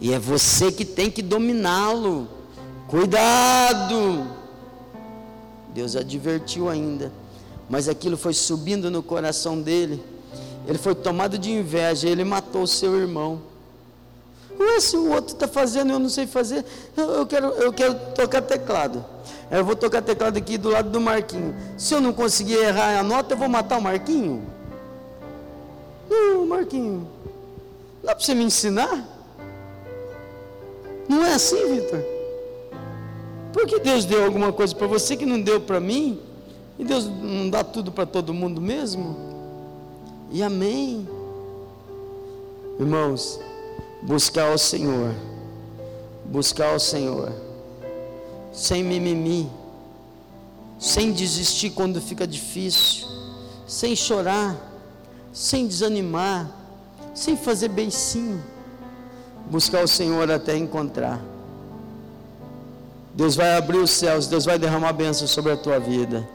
e 0.00 0.10
é 0.10 0.18
você 0.18 0.72
que 0.72 0.86
tem 0.86 1.10
que 1.10 1.20
dominá-lo. 1.20 2.26
Cuidado. 2.88 4.26
Deus 5.74 5.96
advertiu 5.96 6.70
ainda, 6.70 7.12
mas 7.68 7.86
aquilo 7.86 8.16
foi 8.16 8.32
subindo 8.32 8.90
no 8.90 9.02
coração 9.02 9.60
dele. 9.60 10.02
Ele 10.66 10.78
foi 10.78 10.94
tomado 10.94 11.36
de 11.36 11.52
inveja, 11.52 12.08
ele 12.08 12.24
matou 12.24 12.62
o 12.62 12.66
seu 12.66 12.98
irmão. 12.98 13.42
Ué, 14.58 14.80
se 14.80 14.96
o 14.96 15.10
outro 15.10 15.34
está 15.34 15.48
fazendo 15.48 15.92
eu 15.92 15.98
não 15.98 16.08
sei 16.08 16.26
fazer, 16.26 16.64
eu 16.96 17.26
quero, 17.26 17.46
eu 17.48 17.72
quero 17.72 17.94
tocar 18.14 18.42
teclado. 18.42 19.04
Eu 19.50 19.64
vou 19.64 19.76
tocar 19.76 20.02
teclado 20.02 20.36
aqui 20.36 20.56
do 20.56 20.70
lado 20.70 20.90
do 20.90 21.00
Marquinho. 21.00 21.54
Se 21.76 21.94
eu 21.94 22.00
não 22.00 22.12
conseguir 22.12 22.54
errar 22.54 22.98
a 22.98 23.02
nota, 23.02 23.34
eu 23.34 23.38
vou 23.38 23.48
matar 23.48 23.78
o 23.78 23.82
Marquinho? 23.82 24.42
Não, 26.08 26.46
Marquinho. 26.46 27.08
Não 28.02 28.06
dá 28.06 28.14
para 28.14 28.24
você 28.24 28.34
me 28.34 28.44
ensinar? 28.44 29.04
Não 31.08 31.24
é 31.24 31.34
assim, 31.34 31.74
Vitor? 31.74 32.00
Porque 33.52 33.78
Deus 33.78 34.04
deu 34.04 34.24
alguma 34.24 34.52
coisa 34.52 34.74
para 34.74 34.86
você 34.86 35.16
que 35.16 35.26
não 35.26 35.40
deu 35.40 35.60
para 35.60 35.78
mim? 35.78 36.20
E 36.78 36.84
Deus 36.84 37.06
não 37.06 37.48
dá 37.48 37.62
tudo 37.62 37.92
para 37.92 38.06
todo 38.06 38.34
mundo 38.34 38.60
mesmo? 38.60 39.16
E 40.30 40.42
amém. 40.42 41.08
Irmãos, 42.80 43.38
buscar 44.04 44.52
o 44.52 44.58
Senhor, 44.58 45.14
buscar 46.26 46.76
o 46.76 46.78
Senhor, 46.78 47.32
sem 48.52 48.84
mimimi, 48.84 49.50
sem 50.78 51.10
desistir 51.10 51.70
quando 51.70 52.00
fica 52.00 52.26
difícil, 52.26 53.08
sem 53.66 53.96
chorar, 53.96 54.56
sem 55.32 55.66
desanimar, 55.66 56.50
sem 57.14 57.34
fazer 57.34 57.68
beicinho, 57.68 58.44
buscar 59.50 59.82
o 59.82 59.88
Senhor 59.88 60.30
até 60.30 60.54
encontrar. 60.56 61.20
Deus 63.14 63.36
vai 63.36 63.56
abrir 63.56 63.78
os 63.78 63.90
céus, 63.90 64.26
Deus 64.26 64.44
vai 64.44 64.58
derramar 64.58 64.92
bênção 64.92 65.26
sobre 65.26 65.52
a 65.52 65.56
tua 65.56 65.78
vida. 65.78 66.28